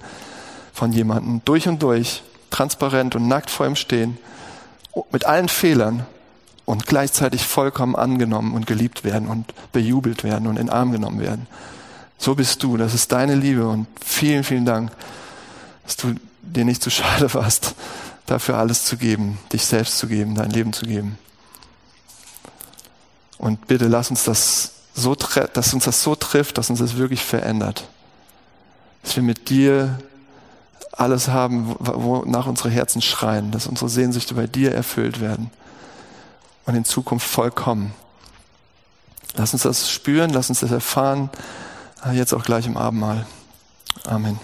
[0.72, 1.42] von jemandem.
[1.44, 4.18] Durch und durch, transparent und nackt vor ihm stehen,
[5.12, 6.06] mit allen Fehlern
[6.64, 11.46] und gleichzeitig vollkommen angenommen und geliebt werden und bejubelt werden und in Arm genommen werden.
[12.18, 14.90] So bist du, das ist deine Liebe und vielen, vielen Dank,
[15.84, 16.14] dass du
[16.54, 17.74] dir nicht zu schade warst,
[18.26, 21.18] dafür alles zu geben, dich selbst zu geben, dein Leben zu geben.
[23.38, 27.22] Und bitte lass uns das so, dass uns das so trifft, dass uns das wirklich
[27.22, 27.88] verändert.
[29.02, 29.98] Dass wir mit dir
[30.92, 35.50] alles haben, wonach unsere Herzen schreien, dass unsere Sehnsüchte bei dir erfüllt werden
[36.66, 37.94] und in Zukunft vollkommen.
[39.36, 41.30] Lass uns das spüren, lass uns das erfahren,
[42.12, 43.26] jetzt auch gleich im Abendmahl.
[44.04, 44.40] Amen.